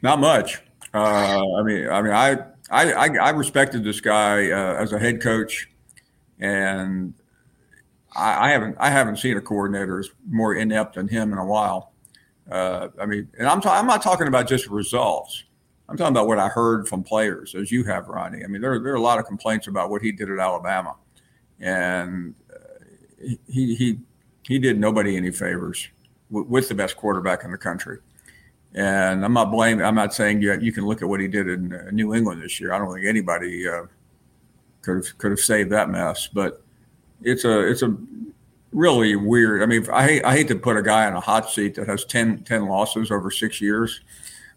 Not 0.02 0.20
much. 0.20 0.62
Uh, 0.94 1.42
I 1.56 1.62
mean, 1.62 1.88
I 1.88 2.02
mean, 2.02 2.12
I 2.12 2.38
I, 2.70 3.08
I 3.18 3.30
respected 3.30 3.84
this 3.84 4.00
guy 4.00 4.50
uh, 4.50 4.74
as 4.74 4.92
a 4.92 4.98
head 4.98 5.20
coach, 5.20 5.70
and 6.38 7.14
I, 8.16 8.48
I, 8.48 8.50
haven't 8.50 8.76
I 8.78 8.90
haven't 8.90 9.16
seen 9.16 9.36
a 9.36 9.40
coordinator 9.40 9.98
as 9.98 10.10
more 10.28 10.54
inept 10.54 10.94
than 10.94 11.08
him 11.08 11.32
in 11.32 11.38
a 11.38 11.44
while. 11.44 11.92
Uh, 12.50 12.88
I 13.00 13.06
mean, 13.06 13.28
and 13.38 13.46
I'm 13.46 13.60
ta- 13.60 13.78
I'm 13.78 13.86
not 13.86 14.02
talking 14.02 14.26
about 14.26 14.48
just 14.48 14.68
results. 14.68 15.44
I'm 15.88 15.96
talking 15.96 16.14
about 16.14 16.26
what 16.26 16.38
I 16.38 16.48
heard 16.48 16.88
from 16.88 17.02
players, 17.02 17.54
as 17.54 17.70
you 17.72 17.84
have, 17.84 18.08
Ronnie. 18.08 18.44
I 18.44 18.46
mean, 18.46 18.60
there 18.60 18.78
there 18.78 18.92
are 18.92 18.96
a 18.96 19.00
lot 19.00 19.18
of 19.18 19.26
complaints 19.26 19.66
about 19.66 19.90
what 19.90 20.02
he 20.02 20.12
did 20.12 20.30
at 20.30 20.38
Alabama, 20.38 20.96
and 21.60 22.34
uh, 22.50 23.26
he 23.46 23.74
he 23.74 23.98
he 24.42 24.58
did 24.58 24.78
nobody 24.78 25.16
any 25.16 25.30
favors 25.30 25.88
w- 26.30 26.46
with 26.48 26.68
the 26.68 26.74
best 26.74 26.96
quarterback 26.96 27.44
in 27.44 27.50
the 27.50 27.58
country. 27.58 27.98
And 28.74 29.24
I'm 29.24 29.32
not 29.32 29.50
blaming. 29.50 29.84
I'm 29.84 29.94
not 29.94 30.14
saying 30.14 30.42
you 30.42 30.58
you 30.60 30.72
can 30.72 30.86
look 30.86 31.02
at 31.02 31.08
what 31.08 31.20
he 31.20 31.28
did 31.28 31.48
in 31.48 31.72
uh, 31.72 31.90
New 31.90 32.14
England 32.14 32.42
this 32.42 32.60
year. 32.60 32.72
I 32.72 32.78
don't 32.78 32.92
think 32.92 33.06
anybody 33.06 33.68
uh, 33.68 33.84
could 34.82 35.04
have 35.04 35.18
could 35.18 35.30
have 35.30 35.40
saved 35.40 35.70
that 35.70 35.90
mess, 35.90 36.28
but 36.28 36.62
it's 37.22 37.44
a 37.44 37.68
it's 37.68 37.82
a 37.82 37.96
really 38.72 39.16
weird. 39.16 39.62
I 39.62 39.66
mean, 39.66 39.88
I 39.90 40.04
hate 40.04 40.24
I 40.24 40.36
hate 40.36 40.48
to 40.48 40.56
put 40.56 40.76
a 40.76 40.82
guy 40.82 41.06
in 41.08 41.14
a 41.14 41.20
hot 41.20 41.50
seat 41.50 41.74
that 41.76 41.88
has 41.88 42.04
10, 42.04 42.44
10 42.44 42.66
losses 42.66 43.10
over 43.10 43.30
six 43.30 43.60
years, 43.60 44.00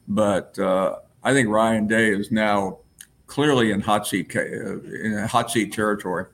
but 0.08 0.58
uh, 0.60 0.98
I 1.24 1.34
think 1.34 1.50
Ryan 1.50 1.88
Day 1.88 2.10
is 2.10 2.32
now 2.32 2.80
clearly 3.28 3.72
in 3.72 3.82
hot 3.82 4.08
seat 4.08 4.36
uh, 4.36 4.42
in 4.42 5.26
hot 5.30 5.52
seat 5.52 5.74
territory. 5.74 6.26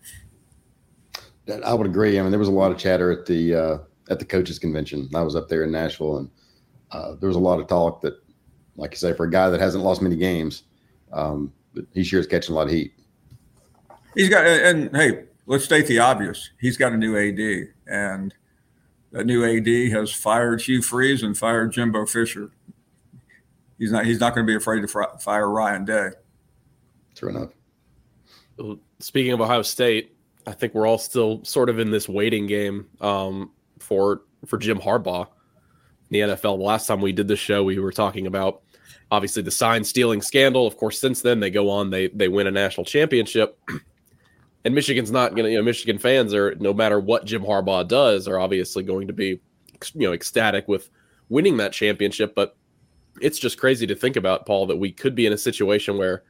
I 1.63 1.74
would 1.74 1.88
agree. 1.88 2.20
I 2.20 2.22
mean, 2.22 2.32
there 2.32 2.40
was 2.40 2.50
a 2.50 2.52
lot 2.52 2.72
of 2.72 2.78
chatter 2.78 3.12
at 3.12 3.26
the 3.26 3.56
uh, 3.56 3.78
at 4.10 4.20
the 4.20 4.26
coaches 4.26 4.60
convention. 4.60 5.10
I 5.16 5.22
was 5.22 5.36
up 5.36 5.48
there 5.48 5.63
in 5.63 5.72
Nashville, 5.72 6.18
and 6.18 6.30
uh, 6.92 7.16
there 7.16 7.28
was 7.28 7.38
a 7.38 7.42
lot 7.42 7.60
of 7.60 7.68
talk 7.68 8.02
that, 8.02 8.16
like 8.76 8.92
you 8.92 8.98
say, 8.98 9.13
for 9.13 9.26
a 9.26 9.32
guy 9.32 9.50
that 9.50 9.60
hasn't 9.60 9.84
lost 9.84 10.02
many 10.02 10.16
games, 10.16 10.63
um, 11.13 11.54
he 11.94 12.04
sure 12.04 12.20
is 12.20 12.28
catching 12.28 12.54
a 12.54 12.58
lot 12.58 12.68
of 12.68 12.74
heat. 12.74 12.94
He's 14.16 14.30
got, 14.30 14.46
and, 14.46 14.84
and 14.84 14.96
hey, 14.96 15.24
let's 15.48 15.64
state 15.64 15.88
the 15.88 16.00
obvious. 16.00 16.52
He's 16.60 16.78
got 16.78 16.94
a 16.94 16.98
new 16.98 17.18
AD, 17.18 17.74
and 17.88 18.34
that 19.12 19.26
new 19.26 19.44
AD 19.44 19.92
has 19.94 20.12
fired 20.12 20.62
Hugh 20.62 20.82
Freeze 20.82 21.24
and 21.24 21.36
fired 21.36 21.72
Jimbo 21.72 22.06
Fisher. 22.06 22.52
He's 23.80 23.92
not. 23.92 24.06
He's 24.06 24.20
not 24.20 24.36
going 24.36 24.46
to 24.46 24.52
be 24.52 24.56
afraid 24.56 24.82
to 24.82 25.08
fire 25.20 25.50
Ryan 25.50 25.86
Day. 25.86 26.10
True 27.16 27.30
enough. 27.30 27.50
Speaking 29.00 29.32
of 29.32 29.42
Ohio 29.42 29.62
State, 29.62 30.16
I 30.46 30.52
think 30.52 30.74
we're 30.74 30.88
all 30.88 30.98
still 30.98 31.44
sort 31.44 31.70
of 31.70 31.80
in 31.80 31.92
this 31.92 32.08
waiting 32.10 32.46
game 32.48 32.88
um, 33.02 33.52
for 33.80 34.22
for 34.46 34.58
Jim 34.58 34.80
Harbaugh 34.80 35.28
in 36.10 36.10
the 36.10 36.20
NFL. 36.20 36.58
The 36.58 36.64
last 36.64 36.88
time 36.88 37.02
we 37.02 37.12
did 37.12 37.28
this 37.28 37.40
show, 37.40 37.64
we 37.64 37.80
were 37.80 37.92
talking 37.92 38.28
about 38.28 38.62
obviously 39.12 39.44
the 39.44 39.52
sign 39.52 39.84
stealing 39.84 40.22
scandal. 40.22 40.66
Of 40.66 40.78
course, 40.78 41.00
since 41.00 41.22
then 41.22 41.40
they 41.40 41.52
go 41.52 41.70
on, 41.70 41.92
they 41.92 42.08
they 42.08 42.28
win 42.28 42.48
a 42.48 42.52
national 42.52 42.86
championship. 42.86 43.60
And 44.68 44.76
Michigan's 44.76 45.14
not 45.14 45.34
going 45.34 45.46
to, 45.46 45.52
you 45.52 45.58
know, 45.58 45.64
Michigan 45.64 45.98
fans 45.98 46.34
are, 46.34 46.54
no 46.56 46.74
matter 46.74 47.00
what 47.00 47.24
Jim 47.24 47.42
Harbaugh 47.42 47.88
does, 47.88 48.28
are 48.28 48.38
obviously 48.38 48.84
going 48.84 49.08
to 49.08 49.14
be, 49.14 49.40
you 49.94 50.08
know, 50.08 50.12
ecstatic 50.12 50.68
with 50.68 50.90
winning 51.30 51.56
that 51.56 51.72
championship. 51.72 52.36
But 52.36 52.58
it's 53.22 53.40
just 53.40 53.58
crazy 53.58 53.88
to 53.88 53.96
think 53.96 54.18
about, 54.18 54.46
Paul, 54.46 54.66
that 54.66 54.76
we 54.76 54.92
could 54.92 55.16
be 55.16 55.26
in 55.26 55.32
a 55.32 55.38
situation 55.38 55.98
where 55.98 56.26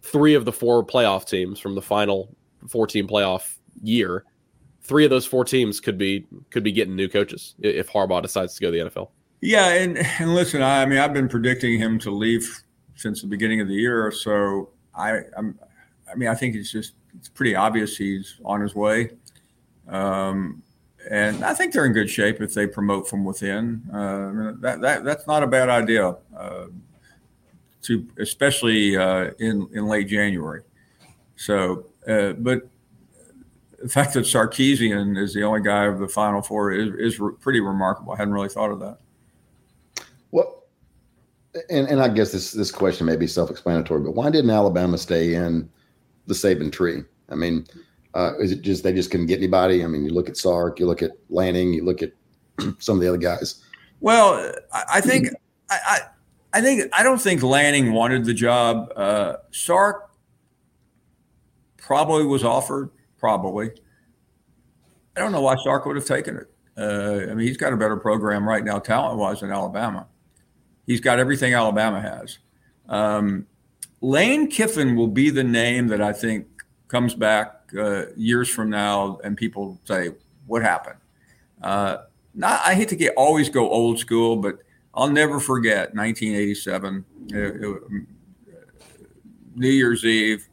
three 0.00 0.34
of 0.34 0.44
the 0.44 0.52
four 0.52 0.86
playoff 0.86 1.26
teams 1.26 1.58
from 1.58 1.74
the 1.74 1.82
final 1.82 2.36
14 2.68 3.08
playoff 3.08 3.56
year, 3.82 4.26
three 4.82 5.02
of 5.02 5.10
those 5.10 5.26
four 5.26 5.44
teams 5.44 5.80
could 5.80 5.98
be 5.98 6.24
could 6.50 6.62
be 6.62 6.70
getting 6.70 6.94
new 6.94 7.08
coaches 7.08 7.56
if 7.58 7.90
Harbaugh 7.90 8.22
decides 8.22 8.54
to 8.54 8.60
go 8.60 8.70
to 8.70 8.78
the 8.78 8.90
NFL. 8.90 9.08
Yeah, 9.40 9.72
and 9.72 9.98
and 10.20 10.36
listen, 10.36 10.62
I, 10.62 10.82
I 10.82 10.86
mean, 10.86 11.00
I've 11.00 11.12
been 11.12 11.28
predicting 11.28 11.80
him 11.80 11.98
to 11.98 12.12
leave 12.12 12.62
since 12.94 13.22
the 13.22 13.26
beginning 13.26 13.60
of 13.60 13.66
the 13.66 13.74
year, 13.74 14.12
so 14.12 14.68
I, 14.94 15.22
I'm, 15.36 15.58
I 16.08 16.14
mean, 16.14 16.28
I 16.28 16.36
think 16.36 16.54
it's 16.54 16.70
just 16.70 16.92
it's 17.18 17.28
pretty 17.28 17.54
obvious 17.54 17.96
he's 17.96 18.36
on 18.44 18.60
his 18.60 18.74
way. 18.74 19.10
Um, 19.88 20.62
and 21.10 21.44
I 21.44 21.52
think 21.54 21.72
they're 21.72 21.84
in 21.84 21.92
good 21.92 22.08
shape 22.08 22.40
if 22.40 22.54
they 22.54 22.66
promote 22.66 23.08
from 23.08 23.24
within. 23.24 23.82
Uh, 23.92 24.52
that, 24.60 24.80
that 24.80 25.04
that's 25.04 25.26
not 25.26 25.42
a 25.42 25.46
bad 25.46 25.68
idea, 25.68 26.16
uh, 26.36 26.66
to 27.82 28.06
especially 28.18 28.96
uh, 28.96 29.30
in 29.40 29.68
in 29.72 29.86
late 29.86 30.06
January. 30.06 30.62
So, 31.36 31.86
uh, 32.06 32.34
but 32.34 32.68
the 33.82 33.88
fact 33.88 34.14
that 34.14 34.24
Sarkisian 34.24 35.18
is 35.18 35.34
the 35.34 35.42
only 35.42 35.60
guy 35.60 35.86
of 35.86 35.98
the 35.98 36.06
Final 36.06 36.40
Four 36.40 36.70
is, 36.70 36.94
is 36.94 37.18
re- 37.18 37.34
pretty 37.40 37.58
remarkable. 37.58 38.12
I 38.12 38.16
hadn't 38.16 38.34
really 38.34 38.48
thought 38.48 38.70
of 38.70 38.78
that. 38.78 38.98
Well, 40.30 40.62
and, 41.68 41.88
and 41.88 42.00
I 42.00 42.08
guess 42.08 42.30
this 42.30 42.52
this 42.52 42.70
question 42.70 43.06
may 43.06 43.16
be 43.16 43.26
self-explanatory, 43.26 44.02
but 44.02 44.14
why 44.14 44.30
didn't 44.30 44.50
Alabama 44.50 44.96
stay 44.96 45.34
in 45.34 45.68
the 46.26 46.34
Saban 46.34 46.72
tree? 46.72 47.02
I 47.28 47.34
mean, 47.34 47.66
uh, 48.14 48.32
is 48.38 48.52
it 48.52 48.62
just 48.62 48.82
they 48.82 48.92
just 48.92 49.10
couldn't 49.10 49.26
get 49.26 49.38
anybody? 49.38 49.84
I 49.84 49.86
mean, 49.86 50.04
you 50.04 50.12
look 50.12 50.28
at 50.28 50.36
Sark, 50.36 50.78
you 50.78 50.86
look 50.86 51.02
at 51.02 51.12
Lanning, 51.30 51.72
you 51.72 51.84
look 51.84 52.02
at 52.02 52.12
some 52.78 52.96
of 52.96 53.02
the 53.02 53.08
other 53.08 53.18
guys. 53.18 53.62
Well, 54.00 54.52
I, 54.72 55.00
think 55.00 55.28
I, 55.70 55.78
I, 55.86 56.00
I 56.54 56.60
think 56.60 56.92
I 56.92 57.02
don't 57.02 57.20
think 57.20 57.42
Lanning 57.42 57.92
wanted 57.92 58.24
the 58.24 58.34
job. 58.34 58.92
Uh, 58.96 59.36
Sark 59.52 60.10
probably 61.78 62.26
was 62.26 62.44
offered, 62.44 62.90
probably. 63.18 63.70
I 65.16 65.20
don't 65.20 65.32
know 65.32 65.42
why 65.42 65.56
Sark 65.56 65.86
would 65.86 65.96
have 65.96 66.04
taken 66.04 66.36
it. 66.36 66.50
Uh, 66.76 67.30
I 67.30 67.34
mean, 67.34 67.46
he's 67.46 67.56
got 67.56 67.72
a 67.72 67.76
better 67.76 67.96
program 67.96 68.48
right 68.48 68.64
now, 68.64 68.78
talent 68.78 69.18
wise, 69.18 69.40
than 69.40 69.50
Alabama. 69.50 70.06
He's 70.86 71.00
got 71.00 71.18
everything 71.18 71.54
Alabama 71.54 72.00
has. 72.00 72.38
Um, 72.88 73.46
Lane 74.02 74.48
Kiffin 74.48 74.96
will 74.96 75.08
be 75.08 75.30
the 75.30 75.44
name 75.44 75.86
that 75.86 76.02
I 76.02 76.12
think 76.12 76.46
comes 76.88 77.14
back 77.14 77.70
uh, 77.78 78.06
years 78.16 78.48
from 78.48 78.68
now, 78.68 79.18
and 79.24 79.36
people 79.36 79.80
say, 79.84 80.10
"What 80.46 80.62
happened?" 80.62 80.98
Uh, 81.62 81.98
not, 82.34 82.60
I 82.66 82.74
hate 82.74 82.88
to 82.88 82.96
get 82.96 83.14
always 83.16 83.48
go 83.48 83.70
old 83.70 84.00
school, 84.00 84.36
but 84.36 84.58
I'll 84.92 85.08
never 85.08 85.38
forget 85.38 85.94
1987, 85.94 87.04
it, 87.28 87.36
it, 87.36 87.82
New 89.54 89.70
Year's 89.70 90.04
Eve. 90.04 90.48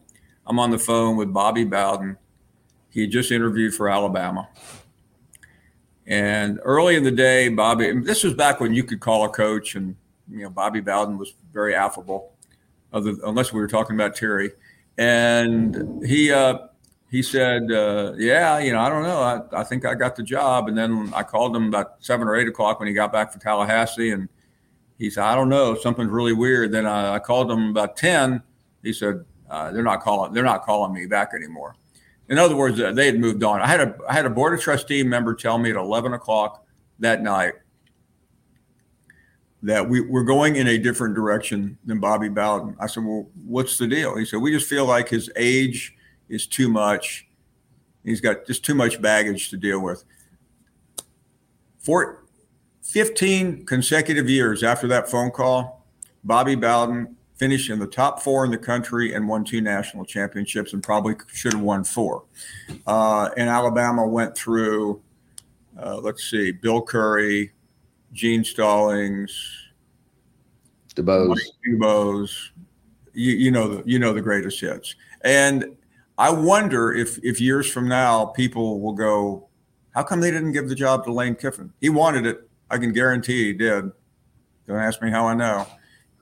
I'm 0.45 0.59
on 0.59 0.69
the 0.69 0.79
phone 0.79 1.17
with 1.17 1.33
Bobby 1.33 1.63
Bowden. 1.63 2.17
He 2.89 3.01
had 3.01 3.11
just 3.11 3.31
interviewed 3.31 3.73
for 3.73 3.89
Alabama. 3.89 4.47
And 6.07 6.59
early 6.63 6.95
in 6.95 7.03
the 7.03 7.11
day, 7.11 7.49
Bobby, 7.49 7.99
this 7.99 8.23
was 8.23 8.33
back 8.33 8.59
when 8.59 8.73
you 8.73 8.83
could 8.83 8.99
call 8.99 9.25
a 9.25 9.29
coach, 9.29 9.75
and 9.75 9.95
you 10.29 10.43
know 10.43 10.49
Bobby 10.49 10.81
Bowden 10.81 11.17
was 11.17 11.33
very 11.51 11.73
affable, 11.73 12.33
other, 12.93 13.15
unless 13.25 13.53
we 13.53 13.59
were 13.59 13.67
talking 13.67 13.95
about 13.95 14.15
Terry. 14.15 14.51
And 14.97 16.05
he 16.05 16.31
uh, 16.31 16.57
he 17.09 17.23
said, 17.23 17.71
uh, 17.71 18.13
"Yeah, 18.17 18.59
you 18.59 18.73
know, 18.73 18.79
I 18.79 18.89
don't 18.89 19.03
know. 19.03 19.21
I, 19.21 19.61
I 19.61 19.63
think 19.63 19.85
I 19.85 19.95
got 19.95 20.15
the 20.15 20.23
job." 20.23 20.67
And 20.67 20.77
then 20.77 21.11
I 21.13 21.23
called 21.23 21.55
him 21.55 21.67
about 21.67 22.03
seven 22.03 22.27
or 22.27 22.35
eight 22.35 22.47
o'clock 22.47 22.79
when 22.79 22.87
he 22.87 22.93
got 22.93 23.11
back 23.11 23.31
from 23.31 23.41
Tallahassee, 23.41 24.11
and 24.11 24.29
he 24.97 25.09
said, 25.09 25.23
"I 25.23 25.35
don't 25.35 25.49
know. 25.49 25.75
Something's 25.75 26.11
really 26.11 26.33
weird." 26.33 26.71
Then 26.71 26.85
I, 26.85 27.15
I 27.15 27.19
called 27.19 27.49
him 27.51 27.69
about 27.69 27.95
ten. 27.97 28.43
He 28.83 28.93
said, 28.93 29.25
uh, 29.49 29.71
"They're 29.71 29.83
not 29.83 30.01
calling. 30.01 30.33
They're 30.33 30.43
not 30.43 30.63
calling 30.63 30.93
me 30.93 31.05
back 31.05 31.31
anymore." 31.33 31.75
In 32.27 32.37
other 32.37 32.55
words, 32.55 32.79
uh, 32.79 32.91
they 32.91 33.07
had 33.07 33.19
moved 33.19 33.43
on. 33.43 33.61
I 33.61 33.67
had 33.67 33.81
a 33.81 33.95
I 34.07 34.13
had 34.13 34.25
a 34.25 34.29
board 34.29 34.53
of 34.53 34.61
trustee 34.61 35.03
member 35.03 35.33
tell 35.33 35.57
me 35.57 35.71
at 35.71 35.77
eleven 35.77 36.13
o'clock 36.13 36.65
that 36.99 37.23
night 37.23 37.53
that 39.63 39.87
we, 39.87 40.01
we're 40.01 40.23
going 40.23 40.55
in 40.55 40.67
a 40.67 40.77
different 40.77 41.15
direction 41.15 41.77
than 41.85 41.99
Bobby 41.99 42.29
Bowden. 42.29 42.75
I 42.79 42.87
said, 42.87 43.03
"Well, 43.03 43.27
what's 43.45 43.77
the 43.77 43.87
deal?" 43.87 44.17
He 44.17 44.25
said, 44.25 44.41
"We 44.41 44.51
just 44.51 44.67
feel 44.67 44.85
like 44.85 45.09
his 45.09 45.29
age." 45.35 45.95
is 46.29 46.47
too 46.47 46.69
much. 46.69 47.27
He's 48.03 48.21
got 48.21 48.45
just 48.45 48.63
too 48.63 48.75
much 48.75 49.01
baggage 49.01 49.49
to 49.49 49.57
deal 49.57 49.81
with. 49.81 50.05
For 51.79 52.23
15 52.83 53.65
consecutive 53.65 54.29
years 54.29 54.63
after 54.63 54.87
that 54.87 55.09
phone 55.09 55.31
call, 55.31 55.85
Bobby 56.23 56.55
Bowden 56.55 57.15
finished 57.35 57.69
in 57.69 57.79
the 57.79 57.87
top 57.87 58.21
four 58.21 58.45
in 58.45 58.51
the 58.51 58.57
country 58.57 59.13
and 59.13 59.27
won 59.27 59.43
two 59.43 59.61
national 59.61 60.05
championships 60.05 60.73
and 60.73 60.83
probably 60.83 61.15
should 61.27 61.53
have 61.53 61.61
won 61.61 61.83
four. 61.83 62.23
Uh, 62.85 63.29
and 63.37 63.49
Alabama 63.49 64.05
went 64.05 64.35
through, 64.35 65.01
uh, 65.81 65.97
let's 65.97 66.29
see, 66.29 66.51
Bill 66.51 66.81
Curry, 66.81 67.51
Gene 68.13 68.43
Stallings, 68.43 69.31
DuBose, 70.95 71.39
DuBose. 71.67 72.49
You, 73.13 73.33
you 73.33 73.51
know 73.51 73.67
the 73.67 73.83
you 73.85 73.99
know 73.99 74.13
the 74.13 74.21
greatest 74.21 74.59
hits. 74.59 74.95
And 75.21 75.77
I 76.17 76.31
wonder 76.31 76.93
if 76.93 77.17
if 77.23 77.39
years 77.39 77.69
from 77.69 77.87
now 77.87 78.25
people 78.25 78.81
will 78.81 78.93
go, 78.93 79.47
how 79.91 80.03
come 80.03 80.21
they 80.21 80.31
didn't 80.31 80.51
give 80.51 80.69
the 80.69 80.75
job 80.75 81.03
to 81.05 81.13
Lane 81.13 81.35
Kiffin? 81.35 81.73
He 81.81 81.89
wanted 81.89 82.25
it. 82.25 82.49
I 82.69 82.77
can 82.77 82.93
guarantee 82.93 83.45
he 83.45 83.53
did. 83.53 83.91
Don't 84.67 84.77
ask 84.77 85.01
me 85.01 85.09
how 85.09 85.25
I 85.25 85.33
know. 85.33 85.65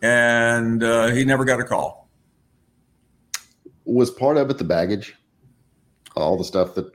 And 0.01 0.83
uh, 0.83 1.07
he 1.07 1.25
never 1.25 1.43
got 1.43 1.59
a 1.59 1.63
call. 1.63 2.09
Was 3.85 4.11
part 4.11 4.37
of 4.37 4.49
it 4.49 4.57
the 4.57 4.63
baggage? 4.63 5.15
All 6.15 6.37
the 6.37 6.43
stuff 6.43 6.75
that 6.75 6.91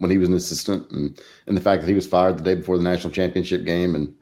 when 0.00 0.10
he 0.10 0.18
was 0.18 0.28
an 0.28 0.34
assistant 0.34 0.90
and, 0.90 1.20
and 1.46 1.56
the 1.56 1.60
fact 1.60 1.80
that 1.80 1.88
he 1.88 1.94
was 1.94 2.06
fired 2.06 2.36
the 2.36 2.42
day 2.42 2.54
before 2.56 2.76
the 2.76 2.84
national 2.84 3.12
championship 3.12 3.64
game 3.64 3.94
and 3.94 4.14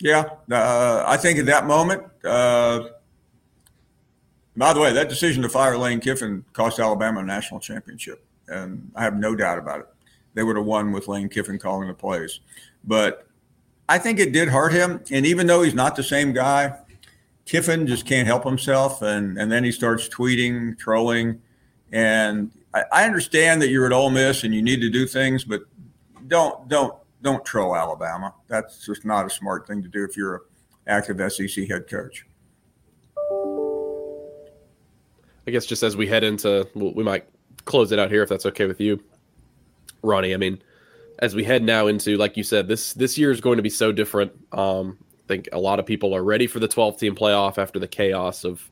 yeah 0.00 0.24
uh, 0.50 1.04
i 1.06 1.16
think 1.16 1.38
at 1.38 1.46
that 1.46 1.66
moment 1.66 2.02
uh, 2.24 2.88
by 4.56 4.72
the 4.72 4.80
way, 4.80 4.92
that 4.92 5.08
decision 5.08 5.42
to 5.42 5.48
fire 5.48 5.78
Lane 5.78 6.00
Kiffin 6.00 6.44
cost 6.52 6.78
Alabama 6.78 7.20
a 7.20 7.24
national 7.24 7.60
championship, 7.60 8.24
and 8.48 8.90
I 8.94 9.02
have 9.02 9.16
no 9.16 9.34
doubt 9.34 9.58
about 9.58 9.80
it. 9.80 9.86
They 10.34 10.42
would 10.42 10.56
have 10.56 10.66
won 10.66 10.92
with 10.92 11.08
Lane 11.08 11.28
Kiffin 11.28 11.58
calling 11.58 11.88
the 11.88 11.94
plays, 11.94 12.40
but 12.84 13.26
I 13.88 13.98
think 13.98 14.18
it 14.18 14.32
did 14.32 14.48
hurt 14.48 14.72
him. 14.72 15.02
And 15.10 15.26
even 15.26 15.46
though 15.46 15.62
he's 15.62 15.74
not 15.74 15.96
the 15.96 16.02
same 16.02 16.32
guy, 16.32 16.78
Kiffin 17.46 17.86
just 17.86 18.06
can't 18.06 18.26
help 18.26 18.44
himself, 18.44 19.00
and 19.00 19.38
and 19.38 19.50
then 19.50 19.64
he 19.64 19.72
starts 19.72 20.08
tweeting, 20.08 20.78
trolling, 20.78 21.40
and 21.90 22.50
I, 22.74 22.84
I 22.92 23.04
understand 23.04 23.60
that 23.62 23.68
you're 23.68 23.86
at 23.86 23.92
Ole 23.92 24.10
Miss 24.10 24.44
and 24.44 24.54
you 24.54 24.62
need 24.62 24.80
to 24.80 24.90
do 24.90 25.06
things, 25.06 25.44
but 25.44 25.62
don't 26.26 26.68
don't 26.68 26.94
don't 27.22 27.44
troll 27.44 27.76
Alabama. 27.76 28.34
That's 28.48 28.84
just 28.84 29.04
not 29.04 29.26
a 29.26 29.30
smart 29.30 29.66
thing 29.66 29.82
to 29.82 29.88
do 29.88 30.04
if 30.04 30.16
you're 30.16 30.34
an 30.34 30.42
active 30.86 31.32
SEC 31.32 31.68
head 31.68 31.88
coach. 31.88 32.26
I 35.46 35.50
guess 35.50 35.66
just 35.66 35.82
as 35.82 35.96
we 35.96 36.06
head 36.06 36.22
into, 36.22 36.68
we 36.74 37.02
might 37.02 37.26
close 37.64 37.92
it 37.92 37.98
out 37.98 38.10
here 38.10 38.22
if 38.22 38.28
that's 38.28 38.46
okay 38.46 38.66
with 38.66 38.80
you, 38.80 39.02
Ronnie. 40.02 40.34
I 40.34 40.36
mean, 40.36 40.62
as 41.18 41.34
we 41.34 41.44
head 41.44 41.62
now 41.62 41.88
into, 41.88 42.16
like 42.16 42.36
you 42.36 42.44
said, 42.44 42.68
this 42.68 42.92
this 42.94 43.18
year 43.18 43.30
is 43.30 43.40
going 43.40 43.56
to 43.56 43.62
be 43.62 43.70
so 43.70 43.92
different. 43.92 44.32
Um, 44.52 44.98
I 45.24 45.28
think 45.28 45.48
a 45.52 45.58
lot 45.58 45.78
of 45.78 45.86
people 45.86 46.14
are 46.14 46.22
ready 46.22 46.46
for 46.46 46.60
the 46.60 46.68
12 46.68 46.98
team 46.98 47.14
playoff 47.14 47.58
after 47.58 47.78
the 47.78 47.88
chaos 47.88 48.44
of 48.44 48.68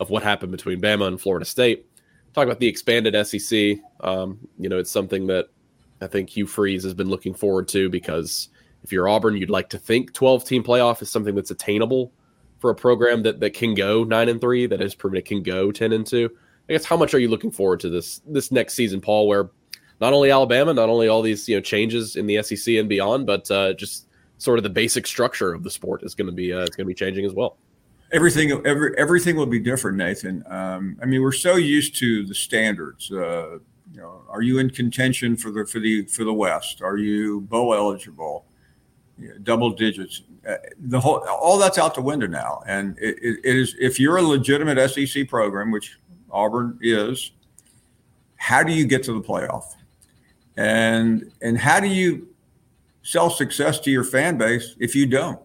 of 0.00 0.10
what 0.10 0.22
happened 0.22 0.52
between 0.52 0.80
Bama 0.80 1.06
and 1.06 1.20
Florida 1.20 1.44
State. 1.44 1.86
Talk 2.34 2.44
about 2.44 2.60
the 2.60 2.68
expanded 2.68 3.14
SEC. 3.26 3.78
Um, 4.00 4.38
you 4.58 4.68
know, 4.68 4.78
it's 4.78 4.90
something 4.90 5.26
that 5.26 5.48
I 6.00 6.06
think 6.06 6.30
Hugh 6.30 6.46
Freeze 6.46 6.82
has 6.84 6.94
been 6.94 7.08
looking 7.08 7.34
forward 7.34 7.68
to 7.68 7.88
because 7.88 8.48
if 8.82 8.90
you're 8.90 9.08
Auburn, 9.08 9.36
you'd 9.36 9.50
like 9.50 9.68
to 9.70 9.78
think 9.78 10.12
12 10.12 10.44
team 10.44 10.64
playoff 10.64 11.02
is 11.02 11.10
something 11.10 11.34
that's 11.34 11.50
attainable 11.50 12.12
for 12.62 12.70
a 12.70 12.74
program 12.74 13.22
that, 13.24 13.40
that 13.40 13.54
can 13.54 13.74
go 13.74 14.04
nine 14.04 14.28
and 14.28 14.40
three, 14.40 14.66
that 14.66 14.80
has 14.80 14.94
proven 14.94 15.18
it 15.18 15.24
can 15.24 15.42
go 15.42 15.72
ten 15.72 15.92
and 15.92 16.06
two. 16.06 16.30
I 16.68 16.72
guess 16.72 16.84
how 16.84 16.96
much 16.96 17.12
are 17.12 17.18
you 17.18 17.28
looking 17.28 17.50
forward 17.50 17.80
to 17.80 17.88
this 17.88 18.22
this 18.26 18.52
next 18.52 18.74
season, 18.74 19.00
Paul? 19.00 19.26
Where 19.26 19.50
not 20.00 20.12
only 20.12 20.30
Alabama, 20.30 20.72
not 20.72 20.88
only 20.88 21.08
all 21.08 21.22
these 21.22 21.48
you 21.48 21.56
know 21.56 21.60
changes 21.60 22.14
in 22.14 22.26
the 22.26 22.40
SEC 22.42 22.74
and 22.76 22.88
beyond, 22.88 23.26
but 23.26 23.50
uh, 23.50 23.72
just 23.74 24.06
sort 24.38 24.60
of 24.60 24.62
the 24.62 24.70
basic 24.70 25.08
structure 25.08 25.52
of 25.52 25.64
the 25.64 25.70
sport 25.70 26.04
is 26.04 26.14
going 26.14 26.26
to 26.26 26.32
be 26.32 26.52
uh, 26.52 26.60
it's 26.60 26.76
going 26.76 26.86
to 26.86 26.88
be 26.88 26.94
changing 26.94 27.26
as 27.26 27.32
well. 27.32 27.56
Everything, 28.12 28.50
every, 28.66 28.96
everything 28.98 29.36
will 29.36 29.46
be 29.46 29.58
different, 29.58 29.96
Nathan. 29.96 30.44
Um, 30.46 30.98
I 31.02 31.06
mean, 31.06 31.22
we're 31.22 31.32
so 31.32 31.56
used 31.56 31.96
to 31.96 32.24
the 32.26 32.34
standards. 32.34 33.10
Uh, 33.10 33.58
you 33.92 34.00
know, 34.00 34.22
are 34.28 34.42
you 34.42 34.58
in 34.58 34.70
contention 34.70 35.36
for 35.36 35.50
the 35.50 35.66
for 35.66 35.80
the 35.80 36.04
for 36.06 36.24
the 36.24 36.32
West? 36.32 36.82
Are 36.82 36.96
you 36.96 37.42
bowl 37.42 37.74
eligible? 37.74 38.46
You 39.18 39.28
know, 39.30 39.38
double 39.38 39.70
digits 39.70 40.22
the 40.78 41.00
whole 41.00 41.18
all 41.28 41.58
that's 41.58 41.78
out 41.78 41.94
the 41.94 42.02
window 42.02 42.26
now. 42.26 42.62
And 42.66 42.98
it, 42.98 43.16
it 43.22 43.56
is 43.56 43.74
if 43.80 44.00
you're 44.00 44.16
a 44.16 44.22
legitimate 44.22 44.90
SEC 44.90 45.28
program, 45.28 45.70
which 45.70 45.98
Auburn 46.30 46.78
is, 46.80 47.32
how 48.36 48.62
do 48.62 48.72
you 48.72 48.86
get 48.86 49.02
to 49.04 49.12
the 49.12 49.20
playoff? 49.20 49.64
And 50.56 51.32
and 51.40 51.56
how 51.56 51.80
do 51.80 51.86
you 51.86 52.28
sell 53.02 53.30
success 53.30 53.78
to 53.80 53.90
your 53.90 54.04
fan 54.04 54.36
base 54.36 54.74
if 54.78 54.94
you 54.94 55.06
don't? 55.06 55.40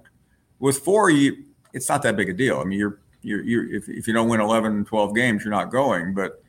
With 0.60 0.80
four, 0.80 1.10
you 1.10 1.46
it's 1.78 1.88
not 1.88 2.02
that 2.04 2.18
big 2.18 2.30
a 2.30 2.34
deal. 2.34 2.60
I 2.60 2.64
mean, 2.66 2.80
you're 2.80 3.00
you're, 3.22 3.44
you're 3.44 3.74
if, 3.74 3.88
if 3.88 4.08
you 4.08 4.14
don't 4.14 4.28
win 4.28 4.42
11, 4.42 4.86
12 4.86 5.16
games, 5.16 5.44
you're 5.44 5.52
not 5.52 5.72
going. 5.72 6.14
But 6.14 6.44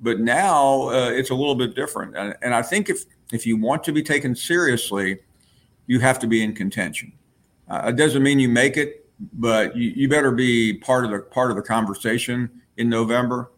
but 0.00 0.20
now 0.20 0.88
uh, 0.88 1.10
it's 1.10 1.30
a 1.30 1.34
little 1.34 1.54
bit 1.54 1.74
different. 1.74 2.16
And, 2.16 2.34
and 2.42 2.54
I 2.54 2.62
think 2.62 2.90
if 2.90 3.04
if 3.32 3.46
you 3.46 3.56
want 3.56 3.82
to 3.84 3.92
be 3.92 4.02
taken 4.02 4.36
seriously, 4.36 5.18
you 5.86 5.98
have 6.00 6.18
to 6.20 6.26
be 6.26 6.44
in 6.44 6.54
contention. 6.54 7.12
Uh, 7.68 7.86
it 7.86 7.96
doesn't 7.96 8.22
mean 8.22 8.38
you 8.38 8.48
make 8.48 8.76
it, 8.76 9.08
but 9.32 9.76
you, 9.76 9.90
you 9.90 10.08
better 10.08 10.30
be 10.30 10.74
part 10.74 11.04
of 11.04 11.10
the 11.10 11.20
part 11.20 11.50
of 11.50 11.56
the 11.56 11.62
conversation 11.62 12.50
in 12.76 12.88
November. 12.88 13.50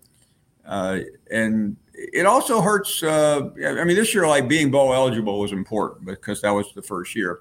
Uh, 0.65 1.01
and 1.31 1.77
it 1.93 2.27
also 2.27 2.61
hurts. 2.61 3.03
Uh, 3.03 3.51
I 3.65 3.85
mean, 3.85 3.97
this 3.97 4.15
year, 4.15 4.27
like 4.27 4.49
being 4.49 4.71
bowl 4.71 4.93
eligible 4.93 5.41
was 5.41 5.53
important 5.53 6.07
because 6.07 6.41
that 6.43 6.51
was 6.51 6.73
the 6.75 6.83
first 6.83 7.15
year. 7.17 7.41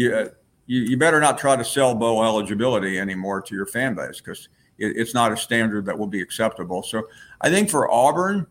Uh, 0.00 0.26
you, 0.66 0.82
you 0.82 0.96
better 0.96 1.20
not 1.20 1.38
try 1.38 1.56
to 1.56 1.64
sell 1.64 1.94
bowl 1.94 2.24
eligibility 2.24 2.98
anymore 2.98 3.40
to 3.42 3.54
your 3.54 3.66
fan 3.66 3.94
base 3.94 4.20
because 4.20 4.48
it, 4.78 4.96
it's 4.96 5.14
not 5.14 5.32
a 5.32 5.36
standard 5.36 5.86
that 5.86 5.98
will 5.98 6.06
be 6.06 6.20
acceptable. 6.20 6.82
So 6.82 7.08
I 7.40 7.50
think 7.50 7.70
for 7.70 7.90
Auburn, 7.90 8.46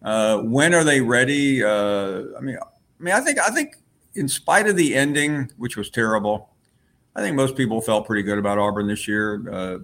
Uh, 0.00 0.38
when 0.46 0.74
are 0.74 0.84
they 0.84 1.00
ready? 1.00 1.60
Uh, 1.60 2.22
I 2.38 2.40
mean, 2.40 2.56
I 2.56 3.02
mean, 3.02 3.14
I 3.14 3.20
think 3.20 3.40
I 3.40 3.50
think 3.50 3.74
in 4.14 4.28
spite 4.28 4.68
of 4.70 4.76
the 4.76 4.94
ending, 4.94 5.50
which 5.58 5.76
was 5.76 5.90
terrible, 5.90 6.54
I 7.16 7.20
think 7.20 7.34
most 7.34 7.56
people 7.56 7.80
felt 7.80 8.06
pretty 8.06 8.22
good 8.22 8.38
about 8.38 8.58
Auburn 8.58 8.86
this 8.86 9.08
year. 9.08 9.42
Uh, 9.50 9.78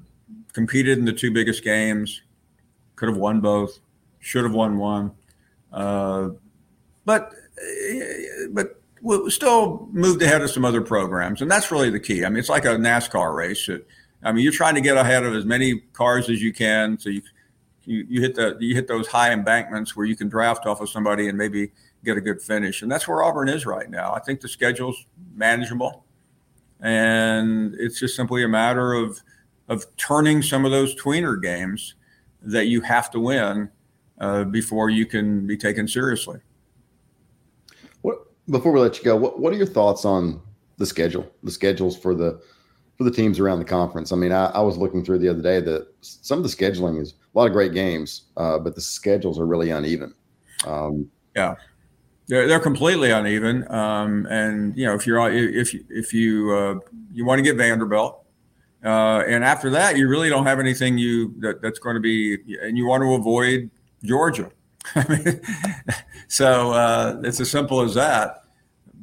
competed 0.53 0.99
in 0.99 1.05
the 1.05 1.13
two 1.13 1.33
biggest 1.33 1.65
games, 1.65 2.23
could 2.95 3.09
have 3.09 3.19
won 3.19 3.41
both, 3.41 3.81
should 4.21 4.45
have 4.45 4.55
won 4.55 4.79
one, 4.79 5.11
uh, 5.73 6.31
but 7.05 7.33
but 8.53 8.81
we 9.05 9.31
still 9.31 9.87
moved 9.93 10.23
ahead 10.23 10.41
of 10.41 10.51
some 10.51 10.65
other 10.65 10.81
programs, 10.81 11.43
and 11.43 11.51
that's 11.51 11.71
really 11.71 11.91
the 11.91 12.01
key. 12.01 12.25
I 12.25 12.31
mean, 12.31 12.39
it's 12.39 12.49
like 12.49 12.65
a 12.65 12.69
NASCAR 12.69 13.35
race. 13.35 13.69
I 14.23 14.33
mean, 14.33 14.43
you're 14.43 14.53
trying 14.53 14.75
to 14.77 14.81
get 14.81 14.97
ahead 14.97 15.25
of 15.25 15.35
as 15.35 15.45
many 15.45 15.81
cars 15.93 16.31
as 16.31 16.41
you 16.41 16.55
can, 16.55 16.99
so 16.99 17.11
you 17.11 17.21
you, 17.85 18.07
you 18.09 18.21
hit 18.23 18.35
the 18.35 18.57
you 18.61 18.75
hit 18.75 18.89
those 18.89 19.07
high 19.07 19.31
embankments 19.31 19.95
where 19.95 20.07
you 20.07 20.17
can 20.17 20.31
draft 20.31 20.65
off 20.65 20.81
of 20.81 20.89
somebody 20.89 21.29
and 21.29 21.37
maybe 21.37 21.71
get 22.03 22.17
a 22.17 22.21
good 22.21 22.41
finish. 22.41 22.81
And 22.81 22.91
that's 22.91 23.07
where 23.07 23.23
Auburn 23.23 23.51
is 23.51 23.67
right 23.67 23.91
now. 23.91 24.15
I 24.15 24.21
think 24.21 24.41
the 24.41 24.49
schedule's 24.49 25.05
manageable, 25.35 26.07
and 26.81 27.75
it's 27.79 28.01
just 28.01 28.17
simply 28.17 28.43
a 28.43 28.49
matter 28.49 28.95
of 28.95 29.21
of 29.69 29.85
turning 29.99 30.41
some 30.41 30.65
of 30.65 30.71
those 30.71 30.95
tweener 30.95 31.41
games 31.41 31.95
that 32.41 32.69
you 32.69 32.81
have 32.81 33.11
to 33.11 33.21
win 33.21 33.69
uh, 34.19 34.45
before 34.45 34.89
you 34.89 35.05
can 35.05 35.47
be 35.47 35.59
taken 35.59 35.87
seriously. 35.87 36.41
Before 38.51 38.73
we 38.73 38.81
let 38.81 38.99
you 38.99 39.05
go, 39.05 39.17
what, 39.17 39.41
what 39.41 39.53
are 39.53 39.57
your 39.57 39.67
thoughts 39.67 40.05
on 40.05 40.41
the 40.77 40.87
schedule? 40.87 41.31
The 41.43 41.51
schedules 41.51 41.97
for 41.97 42.15
the 42.15 42.41
for 42.97 43.05
the 43.05 43.11
teams 43.11 43.41
around 43.41 43.59
the 43.59 43.65
conference. 43.65 44.13
I 44.13 44.17
mean, 44.17 44.33
I, 44.33 44.47
I 44.47 44.61
was 44.61 44.77
looking 44.77 45.05
through 45.05 45.19
the 45.19 45.29
other 45.29 45.43
day 45.43 45.61
that 45.61 45.89
some 46.01 46.39
of 46.39 46.45
the 46.45 46.49
scheduling 46.49 47.01
is 47.01 47.15
a 47.35 47.39
lot 47.39 47.47
of 47.47 47.53
great 47.53 47.73
games, 47.73 48.27
uh, 48.37 48.59
but 48.59 48.75
the 48.75 48.81
schedules 48.81 49.41
are 49.41 49.47
really 49.47 49.71
uneven. 49.71 50.15
Um, 50.65 51.11
yeah, 51.35 51.57
they're, 52.29 52.47
they're 52.47 52.61
completely 52.61 53.11
uneven. 53.11 53.71
Um, 53.71 54.27
and 54.31 54.77
you 54.77 54.87
know, 54.87 54.95
if 54.95 55.07
you're 55.07 55.31
if 55.31 55.75
if 55.91 56.13
you 56.13 56.53
uh, 56.53 56.75
you 57.13 57.25
want 57.25 57.39
to 57.39 57.43
get 57.43 57.57
Vanderbilt, 57.57 58.25
uh, 58.85 59.23
and 59.27 59.45
after 59.45 59.71
that, 59.71 59.97
you 59.97 60.09
really 60.09 60.29
don't 60.29 60.47
have 60.47 60.61
anything 60.61 60.99
you 60.99 61.35
that, 61.41 61.63
that's 61.63 61.79
going 61.79 61.95
to 61.95 62.01
be, 62.01 62.39
and 62.63 62.77
you 62.79 62.87
want 62.87 63.03
to 63.03 63.15
avoid 63.15 63.71
Georgia. 64.05 64.51
so 66.35 66.73
uh, 66.73 67.21
it's 67.23 67.39
as 67.39 67.49
simple 67.49 67.81
as 67.81 67.95
that. 67.95 68.43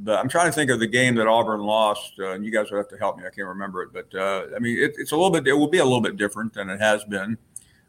But 0.03 0.19
I'm 0.19 0.27
trying 0.27 0.47
to 0.47 0.51
think 0.51 0.69
of 0.69 0.79
the 0.79 0.87
game 0.87 1.15
that 1.15 1.27
Auburn 1.27 1.61
lost, 1.61 2.13
uh, 2.19 2.31
and 2.31 2.43
you 2.43 2.51
guys 2.51 2.69
will 2.69 2.77
have 2.77 2.89
to 2.89 2.97
help 2.97 3.17
me. 3.17 3.23
I 3.23 3.29
can't 3.29 3.47
remember 3.47 3.83
it, 3.83 3.93
but 3.93 4.13
uh, 4.13 4.47
I 4.53 4.59
mean, 4.59 4.77
it, 4.77 4.95
it's 4.97 5.11
a 5.11 5.15
little 5.15 5.29
bit. 5.29 5.47
It 5.47 5.53
will 5.53 5.69
be 5.69 5.77
a 5.77 5.83
little 5.83 6.01
bit 6.01 6.17
different 6.17 6.53
than 6.53 6.69
it 6.69 6.81
has 6.81 7.05
been, 7.05 7.37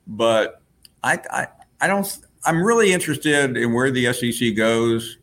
but 0.06 0.62
I, 1.02 1.18
I, 1.30 1.46
I 1.80 1.86
don't. 1.88 2.18
I'm 2.44 2.62
really 2.62 2.92
interested 2.92 3.56
in 3.56 3.72
where 3.72 3.90
the 3.90 4.12
SEC 4.12 4.54
goes 4.54 5.18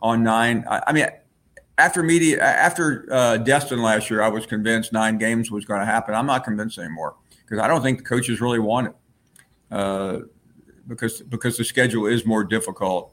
on 0.00 0.22
nine. 0.22 0.64
I, 0.70 0.82
I 0.86 0.92
mean, 0.92 1.06
after 1.76 2.02
media 2.02 2.42
after 2.42 3.06
uh, 3.10 3.36
Destin 3.36 3.82
last 3.82 4.08
year, 4.08 4.22
I 4.22 4.28
was 4.28 4.46
convinced 4.46 4.94
nine 4.94 5.18
games 5.18 5.50
was 5.50 5.66
going 5.66 5.80
to 5.80 5.86
happen. 5.86 6.14
I'm 6.14 6.26
not 6.26 6.44
convinced 6.44 6.78
anymore 6.78 7.16
because 7.44 7.58
I 7.58 7.66
don't 7.66 7.82
think 7.82 7.98
the 7.98 8.04
coaches 8.04 8.40
really 8.40 8.60
want 8.60 8.86
it 8.86 8.94
uh, 9.70 10.18
because 10.86 11.20
because 11.20 11.58
the 11.58 11.64
schedule 11.64 12.06
is 12.06 12.24
more 12.24 12.44
difficult 12.44 13.12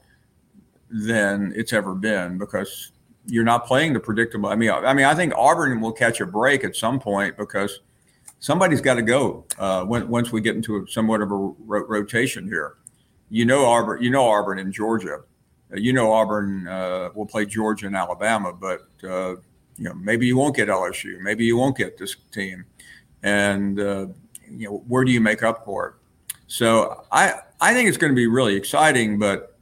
than 0.90 1.52
it's 1.56 1.72
ever 1.72 1.94
been 1.94 2.38
because 2.38 2.92
you're 3.26 3.44
not 3.44 3.66
playing 3.66 3.92
the 3.92 4.00
predictable. 4.00 4.48
I 4.48 4.54
mean, 4.54 4.70
I 4.70 4.94
mean, 4.94 5.04
I 5.04 5.14
think 5.14 5.32
Auburn 5.36 5.80
will 5.80 5.92
catch 5.92 6.20
a 6.20 6.26
break 6.26 6.64
at 6.64 6.76
some 6.76 7.00
point 7.00 7.36
because 7.36 7.80
somebody's 8.38 8.80
got 8.80 8.94
to 8.94 9.02
go 9.02 9.44
uh, 9.58 9.84
when, 9.84 10.08
once 10.08 10.30
we 10.30 10.40
get 10.40 10.54
into 10.54 10.76
a, 10.76 10.88
somewhat 10.88 11.20
of 11.20 11.30
a 11.30 11.34
ro- 11.34 11.54
rotation 11.88 12.46
here. 12.46 12.76
You 13.28 13.44
know 13.44 13.64
Auburn, 13.64 14.02
you 14.02 14.10
know 14.10 14.28
Auburn 14.28 14.60
in 14.60 14.70
Georgia 14.70 15.22
uh, 15.72 15.76
you 15.76 15.92
know 15.92 16.12
Auburn 16.12 16.66
uh, 16.68 17.10
will 17.14 17.26
play 17.26 17.46
Georgia 17.46 17.86
and 17.86 17.96
Alabama, 17.96 18.52
but 18.52 18.88
uh, 19.04 19.36
you 19.76 19.84
know 19.84 19.94
maybe 19.94 20.26
you 20.26 20.36
won't 20.36 20.54
get 20.54 20.68
LSU, 20.68 21.20
maybe 21.20 21.44
you 21.44 21.56
won't 21.56 21.76
get 21.76 21.98
this 21.98 22.16
team, 22.32 22.64
and 23.22 23.80
uh, 23.80 24.06
you 24.48 24.68
know 24.68 24.84
where 24.88 25.04
do 25.04 25.10
you 25.10 25.20
make 25.20 25.42
up 25.42 25.64
for 25.64 25.88
it? 25.88 25.94
So 26.46 27.04
I 27.10 27.34
I 27.60 27.74
think 27.74 27.88
it's 27.88 27.98
going 27.98 28.12
to 28.12 28.16
be 28.16 28.26
really 28.26 28.54
exciting, 28.54 29.18
but 29.18 29.55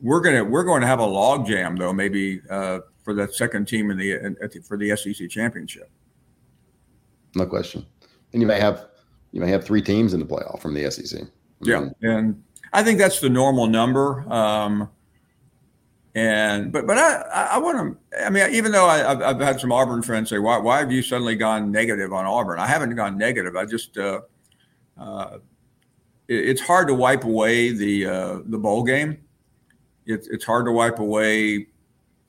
we're 0.00 0.20
gonna 0.20 0.44
we're 0.44 0.64
going 0.64 0.80
to 0.80 0.86
have 0.86 0.98
a 0.98 1.06
log 1.06 1.46
jam 1.46 1.76
though 1.76 1.92
maybe 1.92 2.40
uh, 2.50 2.80
for 3.02 3.14
the 3.14 3.28
second 3.28 3.66
team 3.66 3.90
in 3.90 3.96
the 3.96 4.60
for 4.66 4.76
the 4.76 4.96
SEC 4.96 5.28
championship. 5.28 5.90
No 7.34 7.46
question, 7.46 7.86
and 8.32 8.42
you 8.42 8.48
may 8.48 8.60
have 8.60 8.86
you 9.32 9.40
may 9.40 9.48
have 9.48 9.64
three 9.64 9.82
teams 9.82 10.14
in 10.14 10.20
the 10.20 10.26
playoff 10.26 10.60
from 10.60 10.74
the 10.74 10.90
SEC. 10.90 11.22
Yeah, 11.60 11.88
and 12.02 12.42
I 12.72 12.82
think 12.82 12.98
that's 12.98 13.20
the 13.20 13.28
normal 13.28 13.66
number. 13.66 14.30
Um, 14.32 14.90
and 16.16 16.72
but 16.72 16.86
but 16.86 16.96
I 16.96 17.50
I 17.52 17.58
want 17.58 17.98
to 18.12 18.24
I 18.24 18.30
mean 18.30 18.52
even 18.54 18.72
though 18.72 18.86
I, 18.86 18.98
have 18.98 19.22
I've 19.22 19.40
had 19.40 19.60
some 19.60 19.70
Auburn 19.70 20.02
friends 20.02 20.30
say 20.30 20.38
why 20.38 20.56
why 20.56 20.78
have 20.78 20.90
you 20.90 21.02
suddenly 21.02 21.36
gone 21.36 21.70
negative 21.70 22.12
on 22.12 22.24
Auburn? 22.24 22.58
I 22.58 22.66
haven't 22.66 22.94
gone 22.96 23.18
negative. 23.18 23.54
I 23.54 23.66
just 23.66 23.98
uh, 23.98 24.22
uh, 24.98 25.38
it, 26.26 26.48
it's 26.48 26.60
hard 26.60 26.88
to 26.88 26.94
wipe 26.94 27.24
away 27.24 27.70
the 27.70 28.06
uh, 28.06 28.38
the 28.46 28.58
bowl 28.58 28.82
game. 28.82 29.18
It's 30.06 30.28
it's 30.28 30.44
hard 30.44 30.66
to 30.66 30.72
wipe 30.72 30.98
away 30.98 31.66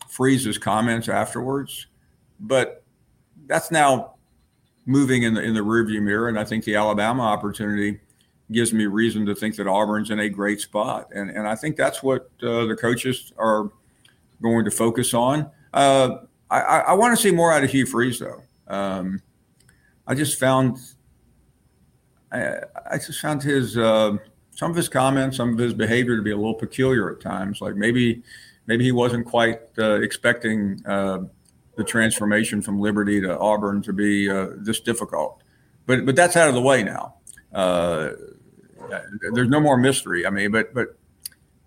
Freeze's 0.09 0.57
comments 0.57 1.09
afterwards, 1.09 1.87
but 2.39 2.83
that's 3.45 3.71
now 3.71 4.15
moving 4.85 5.23
in 5.23 5.33
the 5.33 5.41
in 5.41 5.53
the 5.53 5.61
rearview 5.61 6.01
mirror. 6.01 6.27
And 6.27 6.39
I 6.39 6.43
think 6.43 6.63
the 6.63 6.75
Alabama 6.75 7.23
opportunity 7.23 7.99
gives 8.51 8.73
me 8.73 8.85
reason 8.85 9.25
to 9.25 9.35
think 9.35 9.55
that 9.57 9.67
Auburn's 9.67 10.09
in 10.09 10.19
a 10.19 10.29
great 10.29 10.61
spot. 10.61 11.09
And, 11.13 11.29
and 11.29 11.47
I 11.47 11.55
think 11.55 11.75
that's 11.75 12.01
what 12.01 12.29
uh, 12.41 12.65
the 12.65 12.77
coaches 12.79 13.33
are 13.37 13.69
going 14.41 14.63
to 14.63 14.71
focus 14.71 15.13
on. 15.13 15.49
Uh, 15.73 16.19
I, 16.49 16.59
I 16.61 16.93
want 16.93 17.15
to 17.15 17.21
see 17.21 17.31
more 17.31 17.51
out 17.51 17.65
of 17.65 17.69
Hugh 17.69 17.85
Freeze, 17.85 18.19
though. 18.19 18.41
Um, 18.67 19.21
I 20.07 20.15
just 20.15 20.39
found 20.39 20.77
I, 22.31 22.59
I 22.89 22.97
just 22.97 23.19
found 23.19 23.43
his 23.43 23.77
uh, 23.77 24.17
some 24.57 24.71
of 24.71 24.75
his 24.75 24.89
comments, 24.89 25.37
some 25.37 25.53
of 25.53 25.59
his 25.59 25.75
behavior 25.75 26.17
to 26.17 26.23
be 26.23 26.31
a 26.31 26.35
little 26.35 26.55
peculiar 26.55 27.11
at 27.11 27.21
times. 27.21 27.61
Like 27.61 27.75
maybe 27.75 28.23
maybe 28.65 28.83
he 28.83 28.91
wasn't 28.91 29.27
quite 29.27 29.61
uh, 29.77 30.01
expecting 30.01 30.83
uh, 30.87 31.19
the 31.75 31.83
transformation 31.83 32.63
from 32.63 32.79
Liberty 32.79 33.21
to 33.21 33.37
Auburn 33.37 33.83
to 33.83 33.93
be 33.93 34.27
uh, 34.27 34.47
this 34.57 34.79
difficult. 34.79 35.43
But 35.85 36.07
but 36.07 36.15
that's 36.15 36.35
out 36.35 36.49
of 36.49 36.55
the 36.55 36.61
way 36.61 36.81
now. 36.81 37.17
Uh, 37.53 38.09
there's 39.33 39.47
no 39.47 39.59
more 39.59 39.77
mystery. 39.77 40.25
I 40.25 40.31
mean, 40.31 40.51
but 40.51 40.73
but 40.73 40.97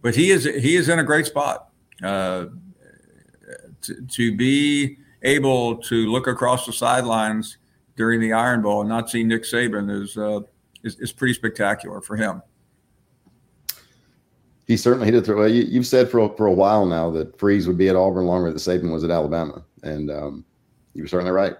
but 0.02 0.16
he 0.16 0.32
is 0.32 0.42
he 0.42 0.74
is 0.74 0.88
in 0.88 0.98
a 0.98 1.04
great 1.04 1.26
spot 1.26 1.68
uh, 2.02 2.46
to, 3.82 4.02
to 4.04 4.36
be 4.36 4.98
able 5.22 5.76
to 5.76 6.10
look 6.10 6.26
across 6.26 6.66
the 6.66 6.72
sidelines 6.72 7.56
during 7.94 8.18
the 8.18 8.32
Iron 8.32 8.62
Bowl 8.62 8.80
and 8.80 8.88
not 8.88 9.08
see 9.08 9.22
Nick 9.22 9.44
Saban 9.44 10.02
is 10.02 10.16
uh, 10.16 10.40
is, 10.82 10.98
is 10.98 11.12
pretty 11.12 11.34
spectacular 11.34 12.00
for 12.00 12.16
him. 12.16 12.42
He 14.70 14.76
certainly 14.76 15.08
it 15.08 15.26
through. 15.26 15.36
Well, 15.36 15.48
you, 15.48 15.80
have 15.80 15.86
said 15.86 16.08
for 16.08 16.32
for 16.36 16.46
a 16.46 16.52
while 16.52 16.86
now 16.86 17.10
that 17.10 17.36
Freeze 17.36 17.66
would 17.66 17.76
be 17.76 17.88
at 17.88 17.96
Auburn 17.96 18.26
longer 18.26 18.50
than 18.50 18.58
Saban 18.58 18.92
was 18.92 19.02
at 19.02 19.10
Alabama, 19.10 19.64
and 19.82 20.08
um, 20.12 20.44
you 20.94 21.02
were 21.02 21.08
certainly 21.08 21.32
right. 21.32 21.56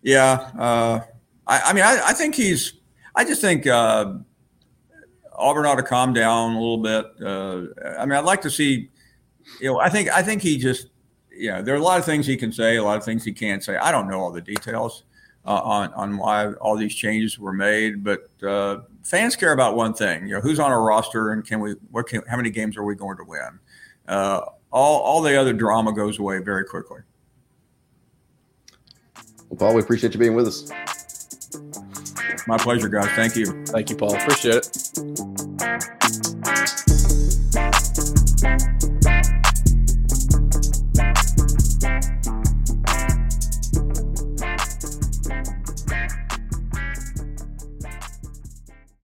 Yeah, 0.00 0.50
uh, 0.58 1.00
I, 1.46 1.60
I, 1.60 1.72
mean, 1.74 1.84
I, 1.84 2.00
I, 2.06 2.14
think 2.14 2.34
he's. 2.34 2.72
I 3.14 3.26
just 3.26 3.42
think 3.42 3.66
uh, 3.66 4.14
Auburn 5.34 5.66
ought 5.66 5.74
to 5.74 5.82
calm 5.82 6.14
down 6.14 6.52
a 6.54 6.58
little 6.58 6.78
bit. 6.78 7.04
Uh, 7.20 7.98
I 7.98 8.06
mean, 8.06 8.14
I'd 8.14 8.24
like 8.24 8.40
to 8.40 8.50
see. 8.50 8.88
You 9.60 9.72
know, 9.72 9.78
I 9.78 9.90
think 9.90 10.08
I 10.08 10.22
think 10.22 10.40
he 10.40 10.56
just. 10.56 10.86
Yeah, 11.30 11.36
you 11.36 11.50
know, 11.50 11.62
there 11.62 11.74
are 11.74 11.78
a 11.78 11.82
lot 11.82 11.98
of 11.98 12.06
things 12.06 12.26
he 12.26 12.38
can 12.38 12.52
say, 12.52 12.76
a 12.76 12.82
lot 12.82 12.96
of 12.96 13.04
things 13.04 13.22
he 13.22 13.32
can't 13.32 13.62
say. 13.62 13.76
I 13.76 13.92
don't 13.92 14.08
know 14.08 14.18
all 14.18 14.32
the 14.32 14.40
details 14.40 15.02
uh, 15.48 15.62
on 15.64 15.92
on 15.94 16.18
why 16.18 16.52
all 16.60 16.76
these 16.76 16.94
changes 16.94 17.38
were 17.38 17.54
made. 17.54 18.04
But 18.04 18.28
uh, 18.46 18.80
fans 19.02 19.34
care 19.34 19.52
about 19.52 19.76
one 19.76 19.94
thing: 19.94 20.26
you 20.26 20.34
know, 20.34 20.42
who's 20.42 20.60
on 20.60 20.70
our 20.70 20.82
roster 20.82 21.32
and 21.32 21.42
can 21.42 21.58
we 21.60 21.72
what 21.90 22.06
can, 22.06 22.20
how 22.28 22.36
many 22.36 22.50
games 22.50 22.76
are 22.76 22.84
we 22.84 22.94
going 22.94 23.16
to 23.16 23.24
win? 23.24 23.58
Uh, 24.06 24.42
all 24.70 25.00
all 25.00 25.22
the 25.22 25.40
other 25.40 25.54
drama 25.54 25.94
goes 25.94 26.18
away 26.18 26.40
very 26.40 26.66
quickly. 26.66 27.00
Well, 29.48 29.56
Paul, 29.58 29.74
we 29.76 29.80
appreciate 29.80 30.12
you 30.12 30.20
being 30.20 30.34
with 30.34 30.48
us. 30.48 30.70
My 32.46 32.58
pleasure, 32.58 32.90
guys. 32.90 33.08
Thank 33.12 33.34
you. 33.34 33.64
Thank 33.68 33.88
you, 33.88 33.96
Paul. 33.96 34.16
Appreciate 34.16 34.66
it. 38.44 38.74